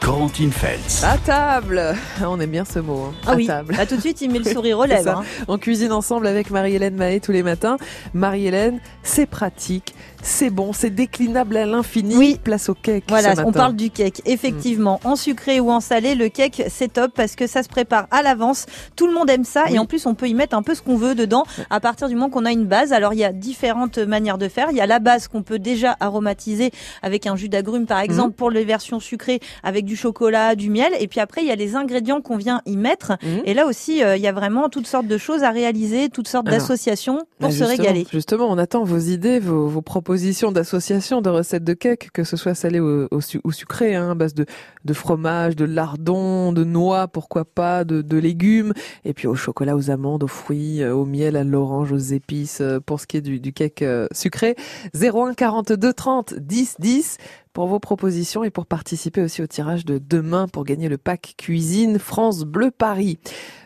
[0.00, 1.04] Corentine Feltz.
[1.04, 1.94] À table
[2.26, 3.04] On aime bien ce mot.
[3.10, 3.14] Hein.
[3.26, 3.74] Ah à oui, table.
[3.76, 5.18] Là, tout de suite, il met le sourire aux lèvres.
[5.18, 5.24] hein.
[5.46, 7.76] On cuisine ensemble avec Marie-Hélène Mahé tous les matins.
[8.14, 12.16] Marie-Hélène, c'est pratique, c'est bon, c'est déclinable à l'infini.
[12.16, 12.40] Oui.
[12.42, 13.04] Place au cake.
[13.08, 14.22] Voilà, ce on parle du cake.
[14.24, 18.06] Effectivement, en sucré ou en salé, le cake, c'est top parce que ça se prépare
[18.10, 18.64] à l'avance.
[18.96, 19.74] Tout le monde aime ça Oui.
[19.74, 22.08] et en plus, on peut y mettre un peu ce qu'on veut dedans à partir
[22.08, 22.92] du moment qu'on a une base.
[22.94, 24.68] Alors, il y a différentes manières de faire.
[24.70, 26.70] Il y a la base qu'on peut déjà aromatiser
[27.02, 30.92] avec un jus d'agrumes, par exemple, pour les versions sucrées avec du chocolat, du miel.
[31.00, 33.12] Et puis après, il y a les ingrédients qu'on vient y mettre.
[33.22, 33.42] Mhm.
[33.44, 36.28] Et là aussi, euh, il y a vraiment toutes sortes de choses à réaliser, toutes
[36.28, 38.06] sortes Alors, d'associations Bah, pour se régaler.
[38.12, 42.36] Justement, on attend vos idées, vos, vos propositions d'associations de recettes de cake, que ce
[42.36, 44.46] soit salé ou, ou su- ou sucré, hein, à base de,
[44.84, 48.72] de fromage, de lardon, de noix, pourquoi pas, de, de légumes,
[49.04, 52.60] et puis au chocolat, aux amandes, aux fruits, euh, au miel, à l'orange, aux épices,
[52.60, 54.56] euh, pour ce qui est du, du cake sucré.
[54.94, 57.16] 01 42 30 10 10
[57.52, 61.34] pour vos propositions et pour participer aussi au tirage de demain pour gagner le pack
[61.36, 63.18] cuisine France Bleu Paris.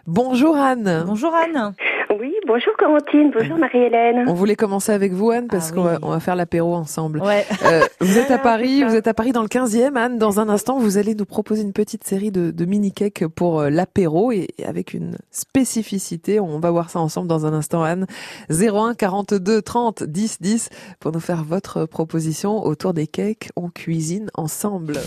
[0.06, 1.04] Bonjour Anne.
[1.06, 1.74] Bonjour Anne.
[2.20, 4.24] Oui, bonjour Corentine, bonjour Marie-Hélène.
[4.28, 5.98] On voulait commencer avec vous, Anne, parce Ah qu'on va, oui.
[6.02, 7.20] on va faire l'apéro ensemble.
[7.20, 7.44] Ouais.
[7.64, 10.18] Euh, vous êtes à Paris, vous êtes à Paris dans le 15e, Anne.
[10.18, 13.70] Dans un instant, vous allez nous proposer une petite série de, de mini-cakes pour euh,
[13.70, 16.38] l'apéro et, et avec une spécificité.
[16.40, 18.06] On va voir ça ensemble dans un instant, Anne.
[18.50, 20.68] 01 42 30 10 10
[21.00, 23.48] pour nous faire votre proposition autour des cakes.
[23.56, 24.98] On cuisine ensemble.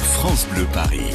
[0.00, 1.12] France Bleu Paris.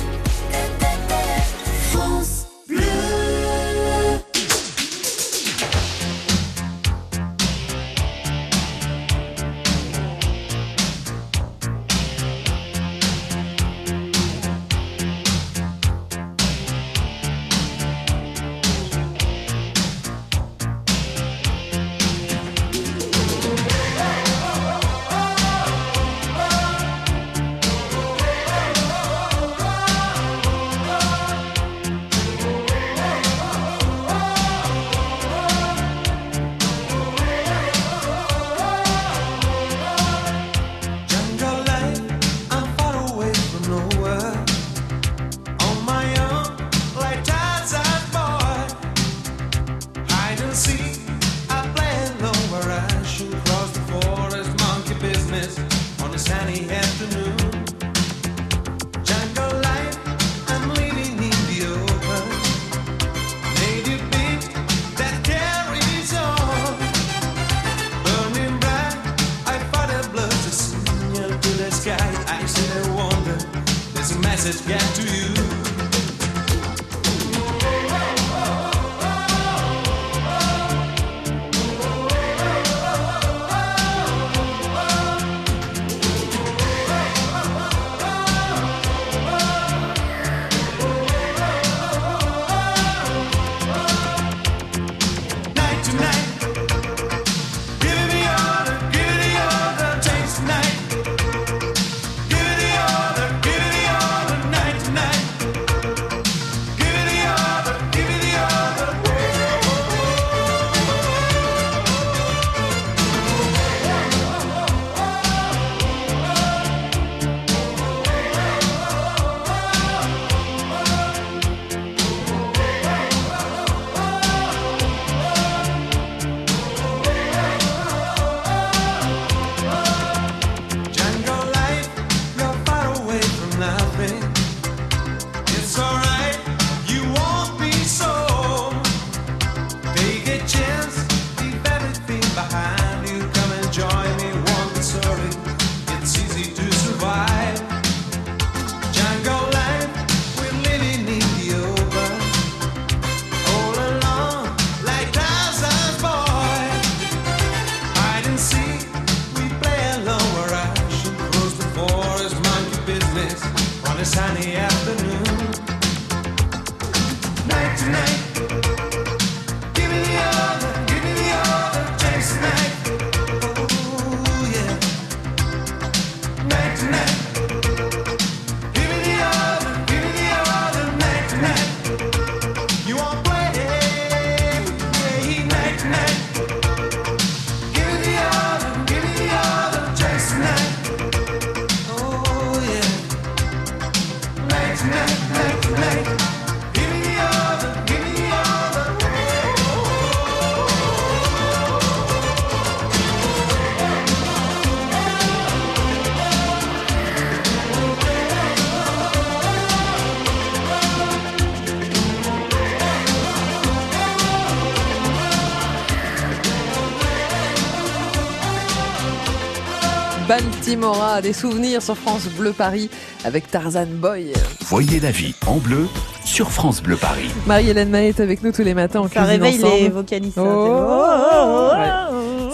[221.22, 222.90] Des souvenirs sur France Bleu Paris
[223.26, 224.32] avec Tarzan Boy.
[224.62, 225.85] Voyez la vie en bleu
[226.23, 227.29] sur France Bleu Paris.
[227.46, 229.02] Marie-Hélène Maé est avec nous tous les matins.
[229.02, 229.82] On Ça cuisine réveille ensemble.
[229.82, 230.38] les vocalistes.
[230.38, 232.10] Oh, hein, oh, oh, ouais.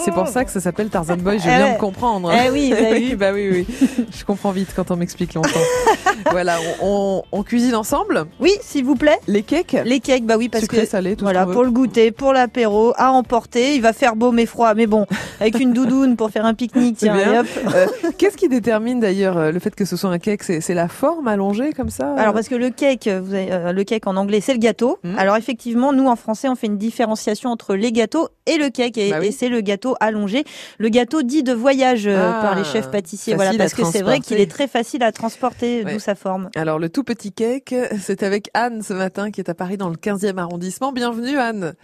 [0.08, 2.30] C'est pour ça que ça s'appelle Tarzan Boy, je Eh viens de comprendre.
[2.32, 3.66] Eh oui, vu bah oui, oui.
[4.10, 5.48] Je comprends vite quand on m'explique longtemps.
[6.30, 8.26] voilà, on, cuisine ensemble.
[8.40, 9.18] Oui, s'il vous plaît.
[9.26, 12.10] Les cakes, Les cakes, bah oui, parce sucrés, que salés, tout voilà, pour le goûter,
[12.10, 13.74] pour l'apéro, à emporter.
[13.74, 15.06] Il va faire beau mais froid, mais bon,
[15.40, 17.46] avec une doudoune pour faire un pique-nique, tiens, et hop.
[17.74, 17.86] Euh,
[18.18, 20.42] Qu'est-ce qui détermine d'ailleurs euh, le fait que ce soit un cake?
[20.42, 22.14] C'est la forme allongée comme ça?
[22.16, 24.98] Alors parce que le cake, vous avez, euh, le cake en anglais, c'est le gâteau.
[25.04, 25.18] Mhm.
[25.18, 28.98] Alors effectivement, nous en français, on fait une différenciation entre les gâteaux et le cake,
[28.98, 29.28] et, Bah oui.
[29.28, 30.44] et c'est le gâteau allongé,
[30.78, 33.34] le gâteau dit de voyage euh, Ah, par les chefs pâtissiers.
[33.34, 35.92] Voilà, parce que c'est vrai qu'il est très facile à transporter, Ouais.
[35.94, 36.50] d'où sa forme.
[36.56, 39.88] Alors le tout petit cake, c'est avec Anne ce matin qui est à Paris dans
[39.88, 40.92] le 15e arrondissement.
[40.92, 41.74] Bienvenue Anne.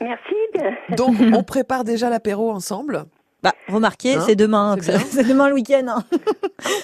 [0.00, 0.34] Merci.
[0.96, 3.04] Donc on prépare déjà l'apéro ensemble.
[3.42, 5.84] Bah, remarquez, Hein, c'est demain, c'est demain le week-end.
[5.88, 6.04] hein.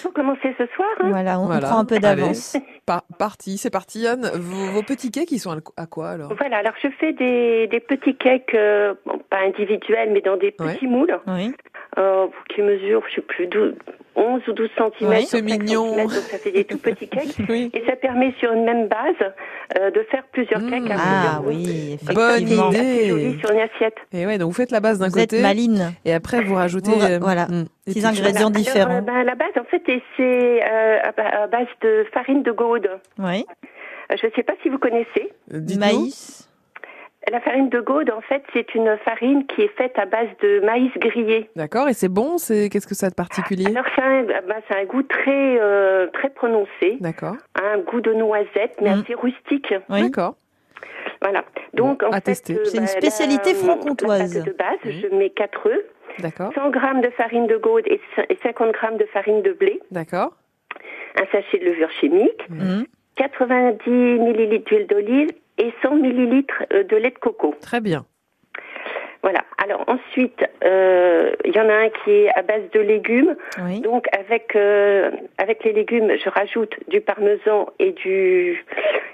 [0.01, 0.87] Faut commencer ce soir.
[1.01, 1.67] hein Voilà, on, on Voilà.
[1.67, 2.55] prend un peu d'avance.
[2.85, 4.29] Par parti, c'est parti Anne.
[4.35, 6.33] Vos, vos petits cakes, ils sont à quoi alors?
[6.37, 10.51] Voilà, alors je fais des, des petits cakes, euh, bon, pas individuels, mais dans des
[10.51, 10.91] petits Ouais.
[10.91, 11.53] moules, Oui.
[11.97, 13.73] euh, qui mesurent, je sais plus, 12,
[14.15, 15.09] 11 ou 12 cm.
[15.09, 15.95] Oui, c'est mignon.
[15.95, 17.35] donc ça fait des tout petits cakes.
[17.49, 17.71] Oui.
[17.73, 19.31] Et ça permet sur une même base
[19.79, 20.69] euh, de faire plusieurs Mmh.
[20.69, 22.69] cakes à Ah plusieurs oui, Bonne effectivement.
[22.71, 22.77] idée.
[22.83, 23.95] C'est joli sur une assiette.
[24.11, 25.93] Et ouais, donc vous faites la base d'un Vous êtes côté maline.
[26.05, 28.37] et après vous rajoutez Vous euh, voilà, des petits ingrédients choses.
[28.37, 28.97] Alors, différents.
[28.97, 29.81] euh, ben, la base, en fait,
[30.17, 32.89] c'est euh, à, ba- à base de farine de gaude.
[33.19, 33.45] Oui.
[34.11, 35.31] Euh, Je ne sais pas si vous connaissez.
[35.49, 35.79] Dites-nous.
[35.79, 36.49] Maïs.
[37.31, 40.59] La farine de gaude, en fait, c'est une farine qui est faite à base de
[40.59, 41.49] maïs grillé.
[41.55, 43.65] D'accord, et c'est bon, c'est qu'est-ce que ça a de particulier?
[43.67, 47.35] Alors, ça a un, bah, un goût très, euh, très prononcé, D'accord.
[47.55, 48.99] un goût de noisette, mais Mm.
[49.03, 49.73] assez rustique.
[49.89, 50.01] Oui.
[50.01, 50.35] D'accord.
[51.21, 51.45] Voilà.
[51.73, 52.55] Donc, Bon, en à fait, tester.
[52.55, 54.43] euh, C'est une bah, spécialité franc-comtoise.
[54.43, 55.85] De base, je mets 4 œufs, D'accord.
[56.21, 59.79] 100 grammes de farine de gaude et cin- et 50 grammes de farine de blé,
[59.91, 60.33] D'accord.
[61.19, 62.85] un sachet de levure chimique, Mhm.
[63.15, 63.89] 90
[64.19, 67.53] millilitres d'huile d'olive et 100 millilitres euh, de lait de coco.
[67.61, 68.05] Très bien.
[69.21, 69.39] Voilà.
[69.63, 73.35] Alors ensuite, euh, il y en a un qui est à base de légumes.
[73.63, 73.79] Oui.
[73.79, 78.65] Donc avec euh, avec les légumes, je rajoute du parmesan et du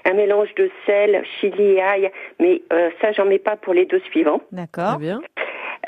[0.04, 2.10] un mélange de sel, chili et ail.
[2.40, 4.40] Mais euh, ça, j'en mets pas pour les deux suivants.
[4.50, 4.94] D'accord.
[4.96, 5.20] Très bien.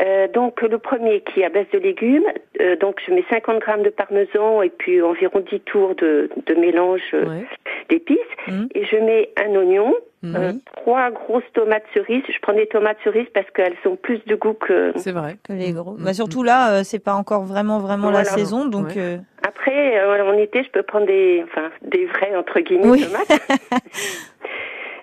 [0.00, 2.24] Euh, donc le premier qui est à base de légumes,
[2.60, 6.54] euh, donc je mets 50 grammes de parmesan et puis environ 10 tours de, de
[6.54, 7.44] mélange euh, Ouais.
[7.90, 8.18] d'épices.
[8.48, 8.68] Mhm.
[8.74, 10.36] Et je mets un oignon, Mhm.
[10.36, 12.22] euh, trois grosses tomates cerises.
[12.28, 14.92] Je prends des tomates cerises parce qu'elles ont plus de goût que.
[14.96, 15.36] C'est vrai.
[15.46, 15.92] Que les gros.
[15.92, 18.92] Mm, Bah, surtout là, euh, c'est pas encore vraiment vraiment la saison, donc Ouais.
[18.96, 19.16] euh,
[19.46, 23.04] Après, euh, en été, je peux prendre des, enfin, des vrais entre guillemets Oui.
[23.04, 23.28] tomates.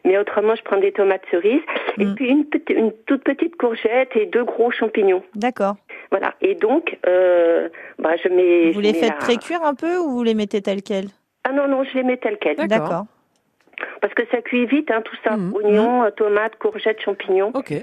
[0.06, 1.62] Mais autrement, je prends des tomates cerises
[1.98, 2.16] et Mm.
[2.16, 2.46] puis une,
[3.06, 5.24] toute petite courgette et deux gros champignons.
[5.36, 5.76] d'accord.
[6.12, 6.34] Voilà.
[6.42, 7.70] Et donc, euh,
[8.00, 8.72] bah, je mets.
[8.72, 11.10] Vous je les mets faites la- pré-cuire un peu ou vous les mettez telles quelles
[11.44, 12.56] Ah non non, je les mets telles quelles.
[12.56, 12.70] D'accord.
[12.90, 13.06] D'accord.
[14.02, 15.38] Parce que ça cuit vite, hein, tout ça.
[15.38, 15.54] Mhm.
[15.56, 17.52] Oignons, euh, tomates, courgettes, champignons.
[17.54, 17.74] Ok.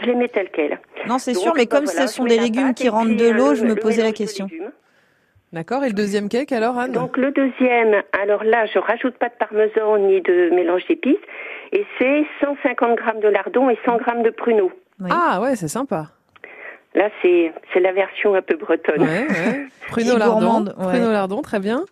[0.00, 0.80] Je les mets telles quelles.
[1.06, 3.50] Non, c'est sûr, mais bah, comme voilà, ce sont des légumes qui rentrent de l'eau,
[3.52, 4.48] euh, je me posais la question.
[5.54, 5.84] D'accord.
[5.84, 6.90] Et le deuxième cake alors, Anne?
[6.92, 11.16] Donc le deuxième, alors là, je rajoute pas de parmesan ni de mélange d'épices,
[11.72, 14.72] et c'est 150 grammes de lardon et 100 grammes de pruneaux.
[15.00, 15.10] Oui.
[15.12, 16.08] Ah ouais, c'est sympa.
[16.96, 19.02] Là, c'est c'est la version un peu bretonne.
[19.02, 19.66] Ouais, ouais.
[19.88, 20.40] Pruneau Et lardon.
[20.40, 20.86] gourmande, ouais.
[20.88, 21.84] Pruneau lardon, très bien.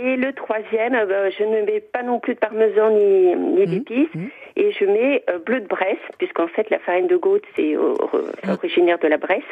[0.00, 3.60] Et le troisième, euh, ben, je ne mets pas non plus de parmesan ni, ni
[3.62, 4.28] Mhm, d'épices, mhm.
[4.56, 8.50] Et je mets euh, bleu de Bresse, puisqu'en fait la farine de Gaude c'est Mhm.
[8.52, 9.42] originaire de la Bresse.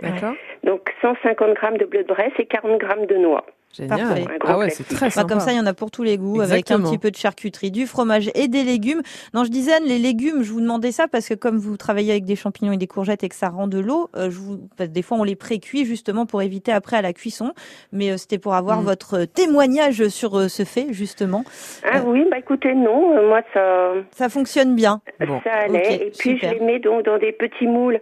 [0.65, 3.45] Donc 150 grammes de bleu de Bresse et 40 grammes de noix.
[3.77, 3.99] Génial.
[3.99, 4.25] Parfait.
[4.47, 5.29] Ah ouais, c'est très Bah, sympa.
[5.29, 7.17] comme ça, il y en a pour tous les goûts, avec un petit peu de
[7.17, 9.03] charcuterie, du fromage et des légumes.
[9.35, 12.13] Non, je disais, Anne, les légumes, je vous demandais ça parce que comme vous travaillez
[12.13, 14.59] avec des champignons et des courgettes et que ça rend de l'eau, euh, je vous...
[14.79, 17.53] que des fois on les pré-cuit justement pour éviter après à la cuisson.
[17.93, 18.85] Mais euh, c'était pour avoir Mm.
[18.85, 21.45] votre témoignage sur euh, ce fait justement.
[21.85, 22.03] Ah Euh.
[22.07, 25.01] oui, bah écoutez, non, euh, moi ça, Ça fonctionne bien.
[25.27, 25.41] Bon.
[25.45, 26.07] ça allait.
[26.07, 26.51] et puis super.
[26.53, 28.01] je les mets donc dans des petits moules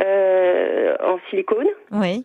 [0.00, 1.66] euh, en silicone.
[1.92, 2.24] Oui.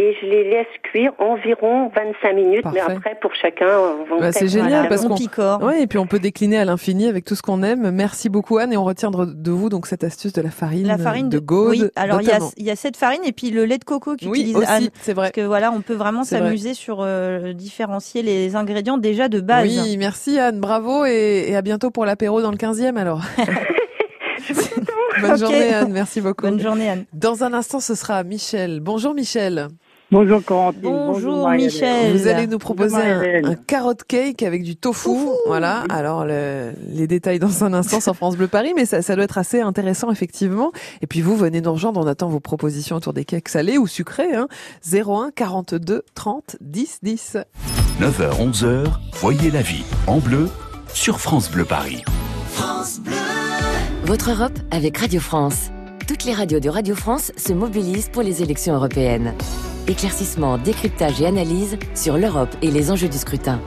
[0.00, 2.92] Et je les laisse cuire environ 25 minutes, mais Parfait.
[2.96, 5.62] après pour chacun, on va en Bah, c'est faire- génial, Voilà, parce on qu'on- picore.
[5.62, 7.90] Ouais, et puis on peut décliner à l'infini avec tout ce qu'on aime.
[7.90, 10.98] Merci beaucoup Anne et on retiendra de vous donc cette astuce de la farine, La
[10.98, 11.70] farine de Gaude.
[11.70, 12.50] Oui, alors il y, a, notamment.
[12.56, 14.88] il y a cette farine et puis le lait de coco Oui, qu'utilise aussi, Anne.
[15.00, 15.26] c'est vrai.
[15.26, 19.66] Parce que voilà, on peut vraiment s'amuser sur euh, différencier les ingrédients déjà de base.
[19.66, 23.22] Oui, merci Anne, bravo et, et à bientôt pour l'apéro dans le 15e alors.
[25.20, 26.46] Bonne journée Anne, merci beaucoup.
[26.46, 27.04] Bonne journée Anne.
[27.12, 28.78] Dans un instant, ce sera Michel.
[28.80, 29.66] Bonjour Michel.
[30.10, 30.80] Bonjour Corentine.
[30.82, 31.50] Bonjour.
[31.50, 32.16] Michel.
[32.16, 35.10] Vous allez nous proposer un, un carotte cake avec du tofu.
[35.46, 35.84] Voilà.
[35.90, 39.24] Alors le- les détails dans un instant sur France Bleu Paris, mais ça, ça doit
[39.24, 40.72] être assez intéressant effectivement.
[41.02, 42.00] Et puis vous venez nous rejoindre.
[42.02, 44.34] On attend vos propositions autour des cakes salés ou sucrés.
[44.34, 44.48] Hein.
[44.90, 47.36] 01 42 30 10 10.
[48.00, 48.86] 9h, 11h,
[49.20, 50.48] voyez la vie en bleu
[50.94, 52.02] sur France Bleu Paris.
[54.04, 55.68] Votre Europe avec Radio France.
[56.06, 59.34] Toutes les radios de Radio France se mobilisent pour les élections européennes.
[59.88, 63.58] Éclaircissement, décryptage et analyse sur l'Europe et les enjeux du scrutin.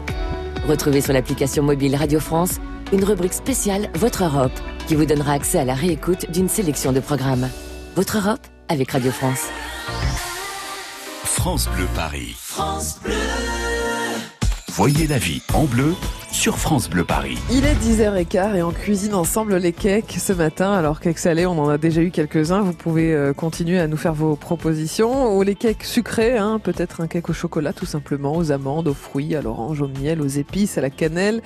[0.67, 2.59] Retrouvez sur l'application mobile Radio France
[2.93, 4.51] une rubrique spéciale Votre Europe
[4.87, 7.49] qui vous donnera accès à la réécoute d'une sélection de programmes.
[7.95, 9.47] Votre Europe avec Radio France.
[11.23, 12.35] France Bleu Paris.
[14.67, 15.95] Voyez la vie en bleu
[16.31, 17.37] sur France Bleu Paris.
[17.51, 20.71] Il est 10h15 et on cuisine ensemble les cakes ce matin.
[20.71, 22.61] Alors cakes salés, on en a déjà eu quelques-uns.
[22.61, 25.37] Vous pouvez euh, continuer à nous faire vos propositions.
[25.37, 28.93] Ou les cakes sucrés, hein, peut-être un cake au chocolat tout simplement, aux amandes, aux
[28.93, 31.41] fruits, à l'orange, au miel, aux épices, à la cannelle.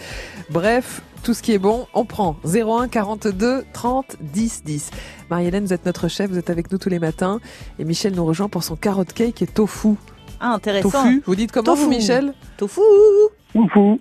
[0.50, 2.38] Bref, tout ce qui est bon, on prend.
[2.46, 4.92] 01 42 30 10 10.
[5.30, 7.40] Marie-Hélène, vous êtes notre chef, vous êtes avec nous tous les matins.
[7.80, 9.96] Et Michel nous rejoint pour son carotte cake et tofu.
[10.40, 10.90] Ah, intéressant.
[10.90, 11.96] Tofu, vous dites comment vous Tofu.
[11.98, 12.34] Michel?
[12.58, 12.82] Tofu.
[13.54, 14.00] Tofu,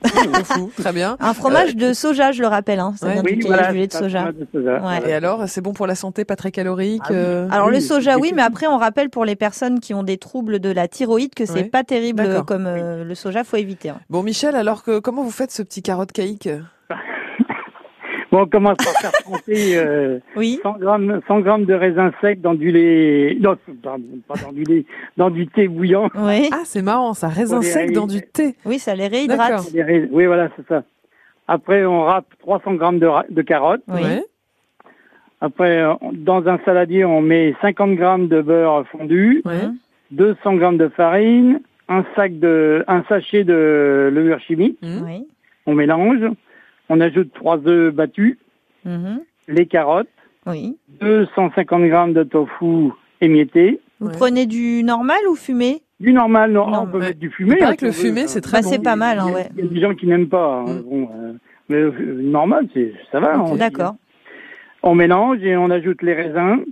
[0.76, 1.16] très bien.
[1.20, 2.80] Un fromage de soja, je le rappelle.
[2.80, 2.94] Hein.
[2.98, 3.12] Ça Ouais.
[3.14, 3.72] vient Oui, du voilà.
[3.72, 4.18] de c'est soja.
[4.18, 4.72] un fromage de soja.
[4.74, 4.80] Ouais.
[4.80, 5.08] Voilà.
[5.08, 7.16] Et alors, c'est bon pour la santé, pas très calorique Ah oui.
[7.16, 10.18] euh, Alors le soja, oui, mais après on rappelle pour les personnes qui ont des
[10.18, 11.64] troubles de la thyroïde que c'est Ouais.
[11.64, 13.90] pas terrible euh, comme euh, le soja, faut éviter.
[13.90, 14.00] hein.
[14.10, 16.48] Bon Michel, alors que comment vous faites ce petit carotte cake
[18.34, 20.58] Bon, on commence par faire tremper euh, Oui.
[20.60, 24.64] 100 grammes, 100 grammes de raisin sec dans du lait, non, pardon, pas dans du
[24.64, 24.84] lait,
[25.16, 26.08] dans du thé bouillant.
[26.16, 26.48] Oui.
[26.52, 28.56] Ah, c'est marrant, ça raisin sec dans du thé.
[28.64, 29.62] Oui, ça les réhydrate.
[30.10, 30.82] Oui, voilà, c'est ça.
[31.46, 33.84] Après, on râpe 300 grammes de, ra- de carottes.
[33.86, 34.02] Oui.
[35.40, 39.42] Après, euh, dans un saladier, on met 50 grammes de beurre fondu.
[39.44, 39.76] Mhm.
[40.10, 44.78] 200 grammes de farine, un sac de, un sachet de levure chimique.
[44.82, 45.24] Oui.
[45.66, 46.18] On mélange.
[46.88, 48.38] On ajoute trois œufs battus,
[48.84, 49.20] Mhm.
[49.48, 50.08] les carottes,
[50.46, 50.76] Oui.
[51.00, 53.80] 250 grammes de tofu émietté.
[54.00, 54.12] Vous Ouais.
[54.16, 55.80] prenez du normal ou fumé?
[56.00, 57.52] Du normal, non, Non, on peut mettre du fumé.
[57.54, 58.26] Il paraît hein, que le fumé, hein.
[58.26, 58.68] c'est très Bah, bon.
[58.70, 59.48] c'est pas mal, hein, Il y a- ouais.
[59.56, 60.56] Il y a des gens qui n'aiment pas.
[60.60, 60.82] hein, Mm.
[60.82, 61.32] bon, euh,
[61.68, 63.36] mais euh, normal, c'est ça va.
[63.56, 63.94] D'accord.
[64.82, 66.64] On mélange et on ajoute les raisins.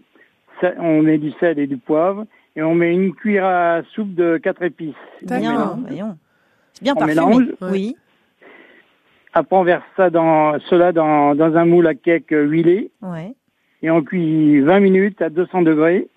[0.60, 2.26] Ça- on met du sel et du poivre
[2.56, 4.94] et on met une cuillère à soupe de quatre épices.
[5.22, 6.16] Bien, voyons.
[6.74, 7.14] C'est bien On parfumé.
[7.26, 7.44] mélange.
[7.62, 7.96] Oui.
[9.34, 13.32] Après, on verse ça dans cela dans, dans un moule à cake huilé Ouais.
[13.82, 16.08] et on cuit 20 minutes à 200 degrés.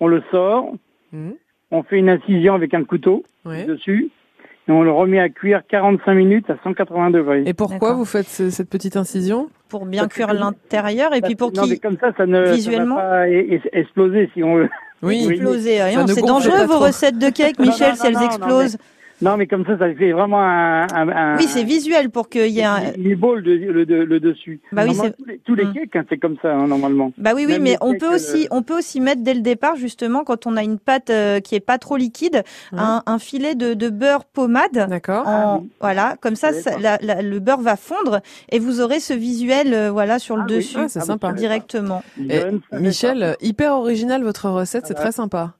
[0.00, 0.72] On le sort.
[1.12, 1.34] Mhm.
[1.70, 3.64] On fait une incision avec un couteau Ouais.
[3.64, 4.10] dessus
[4.68, 7.42] et on le remet à cuire 45 minutes à 180 degrés.
[7.46, 9.50] Et pourquoi vous faites ce- cette petite incision?
[9.68, 12.50] Pour bien Parce cuire l'intérieur et puis pour non, mais qu'il comme ça, ça ne
[12.52, 13.28] visuellement ça va pas
[13.72, 14.68] exploser si on veut.
[15.02, 15.24] Oui.
[15.26, 15.34] Oui.
[15.34, 15.78] exploser.
[15.96, 16.84] Ne C'est dangereux vos trop.
[16.86, 18.78] recettes de cake, Non, Michel, non, si elles non, non, explosent.
[19.22, 20.86] Non, mais comme ça, ça fait vraiment un.
[20.92, 22.80] un, un- Oui, c'est visuel pour qu'il y ait un.
[22.96, 24.60] Il le, le, le, le dessus.
[24.72, 25.72] Bah oui, c'est- tous les, tous les Mm.
[25.74, 27.12] cakes, hein, c'est comme ça, hein, normalement.
[27.18, 29.40] Bah oui, oui, Même mais on peut aussi, euh, on peut aussi mettre dès le
[29.40, 33.18] départ, justement, quand on a une pâte euh, qui est pas trop liquide, un, un
[33.18, 34.86] filet de, de beurre pommade.
[34.88, 35.26] D'accord.
[35.26, 35.70] En, oui.
[35.80, 39.00] Voilà, comme ça, Je ça- savais la- la- le beurre va fondre et vous aurez
[39.00, 40.56] ce visuel, euh, voilà, sur le Ah oui.
[40.56, 41.32] dessus Ah, c'est Ah, sympa.
[41.32, 42.02] directement.
[42.28, 42.40] Et
[42.72, 45.54] Michel, hyper original votre recette, c'est très sympa.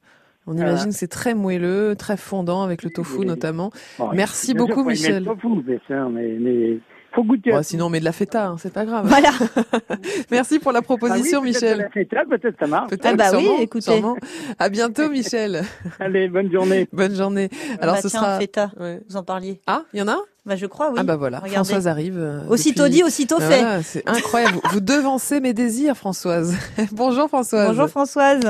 [0.46, 0.70] On Voilà.
[0.70, 3.26] imagine que c'est très moelleux, très fondant avec le tofu Oui.
[3.26, 3.70] notamment.
[3.98, 5.24] Bon, Merci sûr, beaucoup, Michel.
[5.24, 6.78] le tofu, sûr, mais, mais
[7.14, 7.50] faut goûter.
[7.50, 7.62] Bon, tout.
[7.64, 9.06] sinon on met de la feta, hein, c'est pas grave.
[9.06, 9.30] Voilà.
[10.30, 11.78] Merci pour la Ah oui, proposition, Michel.
[11.78, 12.90] de la feta, Peut-être ça marche.
[12.90, 13.92] Peut-être, Ah bah oui, sûrement, écoutez.
[13.92, 14.16] sûrement.
[14.58, 15.62] À bientôt, Michel.
[15.98, 16.88] Allez, bonne journée.
[16.92, 17.48] Bonne journée.
[17.80, 18.38] Alors bah ce tiens, sera.
[18.40, 19.00] feta, Ouais.
[19.08, 19.60] vous en parliez.
[19.66, 20.96] Ah, il y en a Bah je crois, oui.
[20.98, 21.54] Ah bah voilà, Regardez.
[21.56, 22.16] Françoise arrive.
[22.18, 23.60] euh, Aussitôt depuis- dit, aussitôt Ah, fait.
[23.60, 24.54] voilà, c'est incroyable.
[24.54, 26.54] vous, vous devancez mes désirs, Françoise.
[26.92, 27.68] Bonjour Françoise.
[27.68, 28.40] Bonjour Françoise.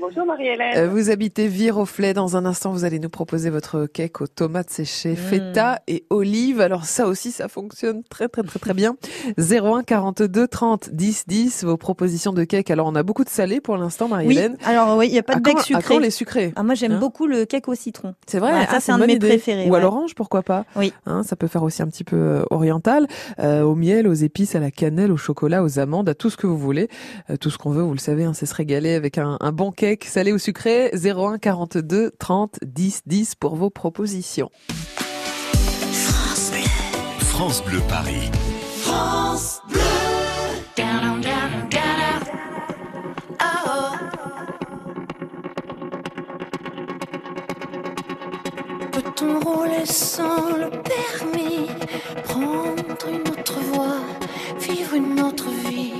[0.00, 0.76] Bonjour Marie-Hélène.
[0.76, 2.12] Euh, vous habitez Viroflay.
[2.12, 5.16] Dans un instant, vous allez nous proposer votre cake aux tomates séchées, Mm.
[5.16, 6.60] feta et olives.
[6.60, 8.96] Alors ça aussi, ça fonctionne très très très très bien.
[9.38, 11.64] 01 42 30 10 10.
[11.64, 12.70] Vos propositions de cake.
[12.70, 14.56] Alors on a beaucoup de salé pour l'instant, Oui, Marie-Hélène.
[14.64, 15.82] alors oui, il n'y a pas de bec quand- à sucré.
[15.94, 18.14] quand les sucrés Ah, moi j'aime Hein beaucoup le cake au citron.
[18.26, 19.28] C'est vrai, Ouais, ah, ça, c'est un de mes idée.
[19.28, 20.92] préférés, Ou à l'orange, pourquoi pas Oui.
[21.06, 23.06] Hein, ça peut faire aussi un petit peu euh, oriental,
[23.38, 26.36] euh, au miel, aux épices, à la cannelle, au chocolat, aux amandes, à tout ce
[26.36, 26.88] que vous voulez,
[27.30, 27.82] Euh, tout ce qu'on veut.
[27.82, 30.90] Vous le savez, hein, c'est se régaler avec un, un bon cake salé ou sucré.
[30.94, 34.50] 01 42 30 10 10 pour vos propositions.
[37.20, 38.30] France Bleu Paris.
[49.34, 51.68] Rouler sans le permis
[52.24, 54.00] Prendre une autre voie
[54.60, 55.94] Vivre une autre vie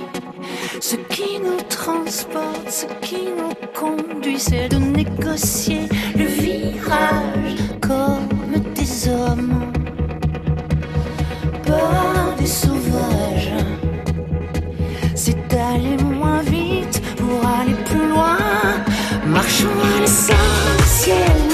[0.79, 8.27] Ce qui nous transporte, ce qui nous conduit, c'est de négocier le virage comme
[8.73, 9.71] des hommes.
[11.65, 13.53] Pas des sauvages.
[15.15, 18.37] C'est d'aller moins vite pour aller plus loin.
[19.25, 21.46] Marchons à l'essentiel.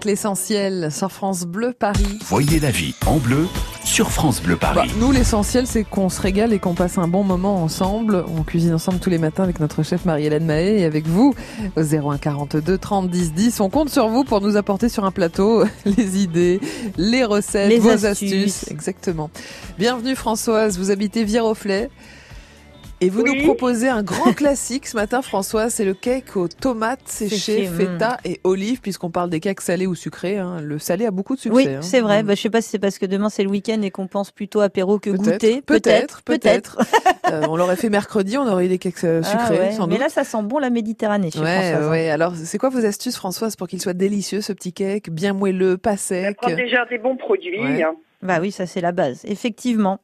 [0.00, 2.18] Avec l'essentiel sur France Bleu Paris.
[2.24, 3.46] Voyez la vie en bleu
[3.84, 4.90] sur France Bleu Bah, Paris.
[4.98, 8.24] nous, l'essentiel, c'est qu'on se régale et qu'on passe un bon moment ensemble.
[8.34, 11.34] On cuisine ensemble tous les matins avec notre chef Marie-Hélène Mahé et avec vous
[11.76, 13.60] au 01 42 30 10 10.
[13.60, 16.60] On compte sur vous pour nous apporter sur un plateau les idées,
[16.96, 18.32] les recettes, Les vos astuces.
[18.32, 18.70] astuces.
[18.70, 19.28] Exactement.
[19.78, 21.90] Bienvenue Françoise, vous habitez Viroflay.
[23.02, 23.38] Et vous Oui.
[23.38, 27.68] nous proposez un grand classique ce matin, Françoise, c'est le cake aux tomates séchées, Séchées,
[27.68, 27.74] mm.
[27.74, 30.36] feta et olives, puisqu'on parle des cakes salés ou sucrés.
[30.36, 30.60] hein.
[30.62, 31.56] Le salé a beaucoup de succès.
[31.56, 31.80] Oui, hein.
[31.82, 32.22] c'est vrai.
[32.22, 32.26] Mm.
[32.26, 34.30] Bah, je sais pas si c'est parce que demain c'est le week-end et qu'on pense
[34.32, 35.62] plutôt apéro que Peut-être, goûter.
[35.62, 36.78] peut-être, peut-être.
[37.30, 39.86] Euh, on l'aurait fait mercredi, on aurait eu des cakes euh, Ah sucrés, ouais, sans
[39.86, 41.30] Mais là, ça sent bon la Méditerranée.
[41.30, 41.88] Chez Ouais, Françoise.
[41.90, 42.10] ouais.
[42.10, 45.76] Alors, c'est quoi vos astuces, Françoise, pour qu'il soit délicieux, ce petit cake, bien moelleux,
[45.78, 46.36] pas sec?
[46.38, 47.60] Prendre déjà des bons produits.
[47.62, 47.84] Ouais.
[47.84, 47.94] hein.
[48.20, 49.20] Bah oui, ça c'est la base.
[49.26, 50.00] Effectivement.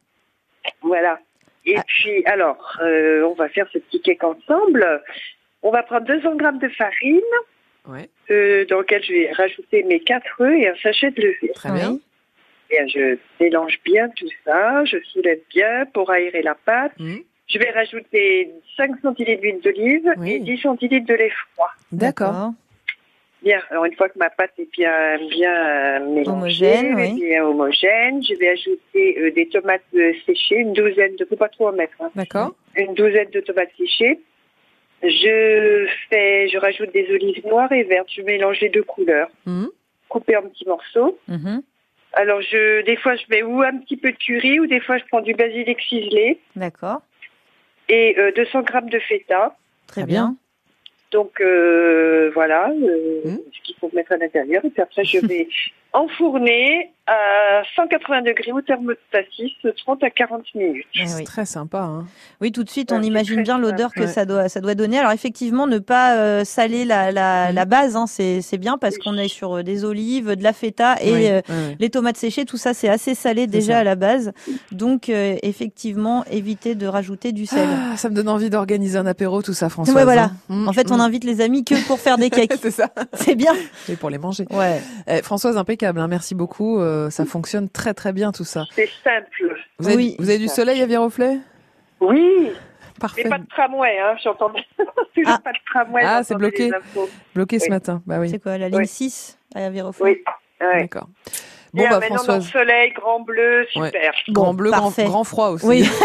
[0.83, 1.19] Voilà.
[1.67, 1.83] Et Ah.
[1.87, 4.87] puis, alors, euh, on va faire ce petit cake ensemble.
[5.63, 7.21] On va prendre 200 grammes de farine,
[7.89, 11.55] Ouais, euh, dans lequel je vais rajouter mes 4 œufs et un sachet de levure.
[11.55, 11.99] très bien.
[12.69, 16.93] Bien, je mélange bien tout ça, je soulève bien pour aérer la pâte.
[16.99, 17.21] Mhm.
[17.49, 20.33] Je vais rajouter 5 centilitres d'huile d'olive Oui.
[20.35, 21.71] et 10 centilitres de lait froid.
[21.93, 22.51] D'accord.
[23.47, 27.15] Bien, alors une fois que ma pâte est bien, bien euh, mélangée, Homogène, oui.
[27.25, 31.49] bien homogène, je vais ajouter euh, des tomates euh, séchées, une douzaine, de faut pas
[31.49, 32.11] trop en mettre, hein.
[32.17, 32.57] D'accord.
[32.77, 34.19] une douzaine de tomates séchées.
[35.05, 38.09] Je fais, je rajoute des olives noires et vertes.
[38.11, 39.69] Je mélange les deux couleurs, Mhm.
[40.09, 41.17] coupées en petits morceaux.
[41.29, 41.63] Mhm.
[42.15, 44.99] Alors je, des fois je mets ou un petit peu de curry ou des fois
[44.99, 47.01] je prends du basilic ciselé D'accord.
[47.89, 49.57] et euh, 200 grammes de feta.
[49.87, 50.35] Très bien.
[51.13, 53.39] Donc euh, voilà euh, Mhm.
[53.53, 54.65] ce qu'il faut mettre à l'intérieur.
[54.65, 55.49] Et puis après je vais
[55.93, 59.53] enfourner à 180 degrés au thermostat 6,
[59.85, 60.85] 30 à 40 minutes.
[61.01, 61.81] Eh C'est très sympa.
[61.83, 62.07] Hein.
[62.41, 64.07] Oui, tout de suite, on imagine bien l'odeur que Ouais.
[64.09, 64.99] ça doit, ça doit donner.
[64.99, 68.99] Alors effectivement, ne pas euh, saler la, la, la base, hein, c'est c'est bien parce
[68.99, 71.41] qu'on est sur euh, des olives, de la feta et Oui, euh,
[71.79, 72.45] les tomates séchées.
[72.45, 73.79] Tout ça, c'est assez salé déjà ça.
[73.81, 74.33] à la base.
[74.73, 77.69] Donc euh, effectivement, éviter de rajouter du sel.
[77.93, 79.95] Ah, ça me donne envie d'organiser un apéro, tout ça, François.
[79.95, 80.31] Ouais, voilà.
[80.51, 82.55] En fait, on invite les amis que pour faire des cakes.
[82.61, 82.91] c'est ça.
[83.13, 83.53] c'est bien.
[83.89, 84.47] Et pour les manger.
[84.51, 84.81] Ouais.
[85.07, 86.01] Eh, Françoise, impeccable.
[86.01, 86.81] hein, merci beaucoup.
[86.97, 88.65] Euh, ça fonctionne très très bien tout ça.
[88.73, 89.55] C'est simple.
[89.79, 90.17] Vous avez, Oui.
[90.19, 91.39] vous avez du soleil à Viroflay
[92.01, 92.51] Oui,
[93.01, 93.23] Parfait.
[93.25, 94.65] mais pas de tramway, hein, j'entends toujours
[95.27, 95.39] Ah.
[95.45, 96.03] pas de tramway.
[96.05, 96.71] Ah, c'est bloqué.
[97.35, 98.03] Bloqué ce matin.
[98.07, 98.31] Bah oui.
[98.31, 98.87] C'est quoi la ligne Oui.
[98.87, 100.81] 6 à Viroflay Oui, ouais.
[100.83, 101.09] D'accord.
[101.77, 103.87] Bon Bien, bah maintenant, Françoise, dans le soleil, grand bleu, Ouais.
[103.89, 104.13] super.
[104.31, 105.05] grand Bon, bleu, grand, parfait.
[105.05, 105.67] grand froid aussi.
[105.67, 105.85] Oui.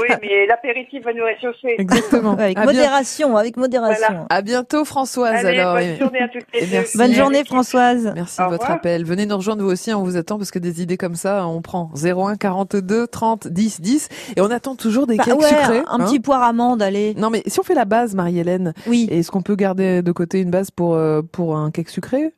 [0.00, 1.74] Oui, mais l'apéritif va nous réchauffer.
[1.80, 2.32] Exactement.
[2.38, 4.06] avec à, bien- modération, avec modération.
[4.08, 4.26] Voilà.
[4.30, 5.74] à bientôt Françoise Allez, alors.
[5.74, 6.72] bonne et- journée à toutes les et deux.
[6.72, 6.98] merci.
[6.98, 8.12] Bonne journée, Françoise.
[8.14, 8.78] Merci Au de votre revoir.
[8.78, 9.04] appel.
[9.04, 11.62] Venez nous rejoindre vous aussi, on vous attend parce que des idées comme ça, on
[11.62, 15.82] prend 01 42 30 10 10 et on attend toujours des Bah, cakes ouais, sucrés.
[15.88, 16.04] un hein.
[16.04, 17.14] petit poire amande, allez.
[17.14, 19.08] Non mais si on fait la base, Marie-Hélène, Oui.
[19.10, 22.34] est-ce qu'on peut garder de côté une base pour euh, pour un cake sucré?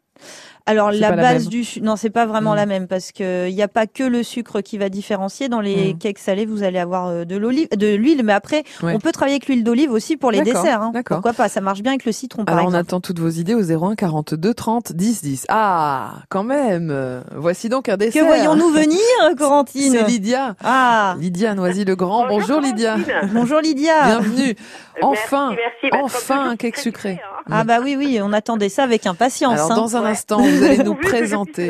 [0.67, 1.51] Alors la la base même.
[1.51, 2.57] du non c'est pas vraiment Mm.
[2.57, 5.61] la même parce que il n'y a pas que le sucre qui va différencier dans
[5.61, 5.99] les Mm.
[5.99, 8.93] cakes salés vous allez avoir euh, de l'olive de l'huile mais après Ouais.
[8.95, 10.91] on peut travailler avec l'huile d'olive aussi pour les desserts hein.
[10.93, 11.17] d'accord.
[11.19, 13.55] pourquoi pas ça marche bien avec le citron par Alors on attend toutes vos idées
[13.55, 15.47] au 01 42 30 10 10.
[15.49, 16.95] Ah, quand même.
[17.37, 18.23] Voici donc un dessert.
[18.23, 18.99] que voyons-nous venir
[19.39, 20.55] Corentine C'est Lydia.
[20.63, 22.27] ah Lydia Noisy-le-Grand.
[22.29, 22.97] Bonjour, Lydia.
[23.33, 24.55] Bonjour Lydia Bienvenue.
[25.03, 25.91] Enfin, Merci.
[25.91, 27.13] Bah, enfin un cake sucré.
[27.15, 27.43] sucré, hein.
[27.51, 29.77] ah bah oui oui on attendait ça avec impatience Alors hein.
[29.77, 30.11] dans un Ouais.
[30.11, 31.67] instant, vous allez nous présenter.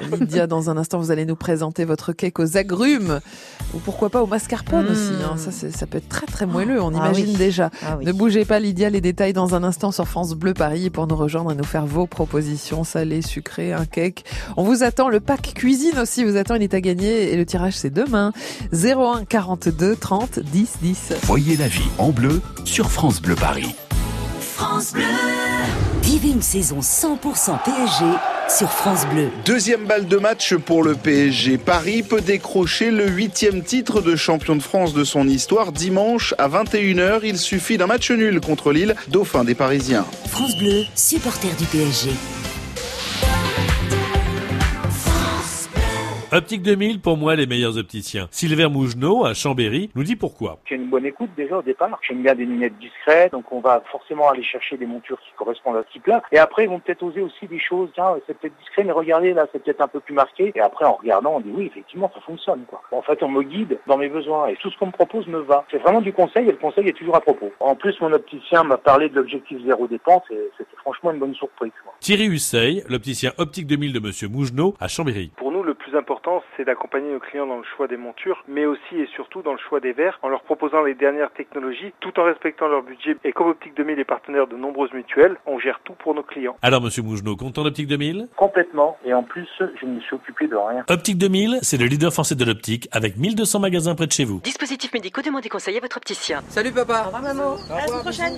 [0.20, 3.20] Lydia, dans un instant, vous allez nous présenter votre cake aux agrumes
[3.74, 5.12] ou pourquoi pas au mascarpone aussi.
[5.24, 5.36] hein.
[5.36, 6.80] Ça, ça peut être très très moelleux.
[6.82, 7.34] On Ah imagine oui.
[7.36, 7.70] déjà.
[7.84, 8.04] Ah oui.
[8.04, 8.90] Ne bougez pas, Lydia.
[8.90, 11.86] Les détails dans un instant sur France Bleu Paris pour nous rejoindre et nous faire
[11.86, 14.24] vos propositions salées, sucrées, un cake.
[14.56, 15.08] On vous attend.
[15.08, 16.54] Le pack cuisine aussi vous attend.
[16.54, 18.32] Il est à gagner et le tirage c'est demain.
[18.72, 21.12] 01 42 30 10 10.
[21.24, 23.74] Voyez la vie en bleu sur France Bleu Paris.
[26.06, 28.04] Vivez une saison 100% PSG
[28.48, 29.28] sur France Bleu.
[29.44, 31.58] Deuxième balle de match pour le PSG.
[31.58, 36.48] Paris peut décrocher le huitième titre de champion de France de son histoire dimanche à
[36.48, 37.22] 21h.
[37.24, 40.06] Il suffit d'un match nul contre Lille, dauphin des Parisiens.
[40.28, 42.10] France Bleu, supporter du PSG.
[46.32, 48.26] Optique 2000, pour moi, les meilleurs opticiens.
[48.32, 50.58] Sylvain Mougenot, à Chambéry, nous dit pourquoi.
[50.68, 52.00] J'ai une bonne écoute déjà au départ.
[52.06, 55.76] J'aime bien des lunettes discrètes, donc on va forcément aller chercher des montures qui correspondent
[55.76, 56.24] à ce type-là.
[56.32, 57.90] Et après, ils vont peut-être oser aussi des choses.
[57.94, 60.50] Tiens, c'est peut-être discret, mais regardez là, c'est peut-être un peu plus marqué.
[60.56, 62.64] Et après, en regardant, on dit oui, effectivement, ça fonctionne.
[62.68, 62.82] Quoi.
[62.90, 65.38] En fait, on me guide dans mes besoins et tout ce qu'on me propose me
[65.38, 65.64] va.
[65.70, 67.52] C'est vraiment du conseil et le conseil est toujours à propos.
[67.60, 71.36] En plus, mon opticien m'a parlé de l'objectif zéro dépense et c'était franchement une bonne
[71.36, 71.72] surprise.
[71.84, 71.94] quoi.
[72.00, 75.30] Thierry Husseil, l'opticien Optique 2000 de Monsieur Mougenot, à Chambéry.
[75.36, 75.52] Pour
[75.96, 79.42] plus important, c'est d'accompagner nos clients dans le choix des montures, mais aussi et surtout
[79.42, 82.82] dans le choix des verres, en leur proposant les dernières technologies, tout en respectant leur
[82.82, 83.16] budget.
[83.24, 86.56] Et comme Optique 2000 est partenaire de nombreuses mutuelles, on gère tout pour nos clients.
[86.62, 88.98] Alors, Monsieur Mougenot, content d'Optique 2000 Complètement.
[89.04, 90.84] Et en plus, je ne me suis occupé de rien.
[90.88, 94.40] Optique 2000, c'est le leader français de l'optique, avec 1200 magasins près de chez vous.
[94.40, 96.40] Dispositifs médicaux, demandez conseil à votre opticien.
[96.48, 97.02] Salut papa.
[97.02, 98.34] Au revoir maman à la semaine prochaine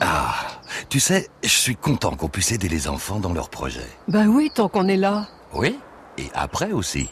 [0.00, 0.53] Ah,
[0.88, 3.88] tu sais, je suis content qu'on puisse aider les enfants dans leurs projets.
[4.08, 5.28] Ben oui, tant qu'on est là.
[5.54, 5.76] Oui,
[6.18, 7.08] et après aussi.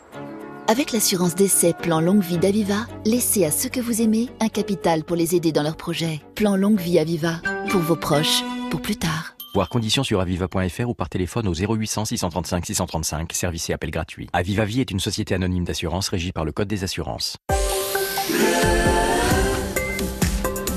[0.68, 5.04] Avec l'assurance d'essai Plan Longue Vie d'Aviva, laissez à ceux que vous aimez un capital
[5.04, 6.20] pour les aider dans leurs projets.
[6.34, 9.34] Plan Longue Vie Aviva, pour vos proches, pour plus tard.
[9.54, 14.28] Voir conditions sur aviva.fr ou par téléphone au 0800 635 635, service et appel gratuit.
[14.32, 17.36] Aviva Vie est une société anonyme d'assurance régie par le Code des assurances.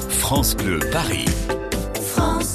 [0.10, 1.26] France Bleu Paris.
[2.02, 2.55] France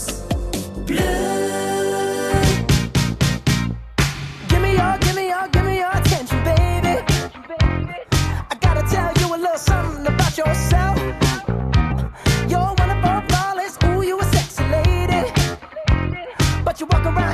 [16.80, 17.29] you walk around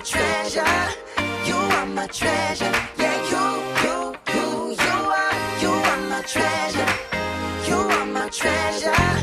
[0.00, 0.64] treasure.
[1.46, 2.72] You are my treasure.
[2.98, 3.44] Yeah, you,
[3.84, 5.34] you, you, you are.
[5.62, 6.92] You are my treasure.
[7.68, 9.17] You are my treasure.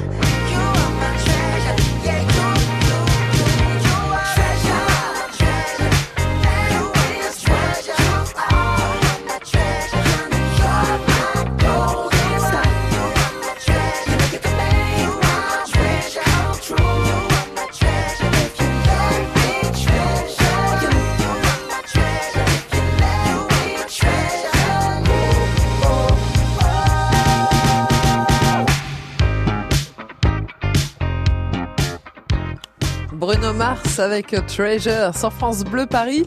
[33.98, 36.26] Avec Treasure sur France Bleu Paris.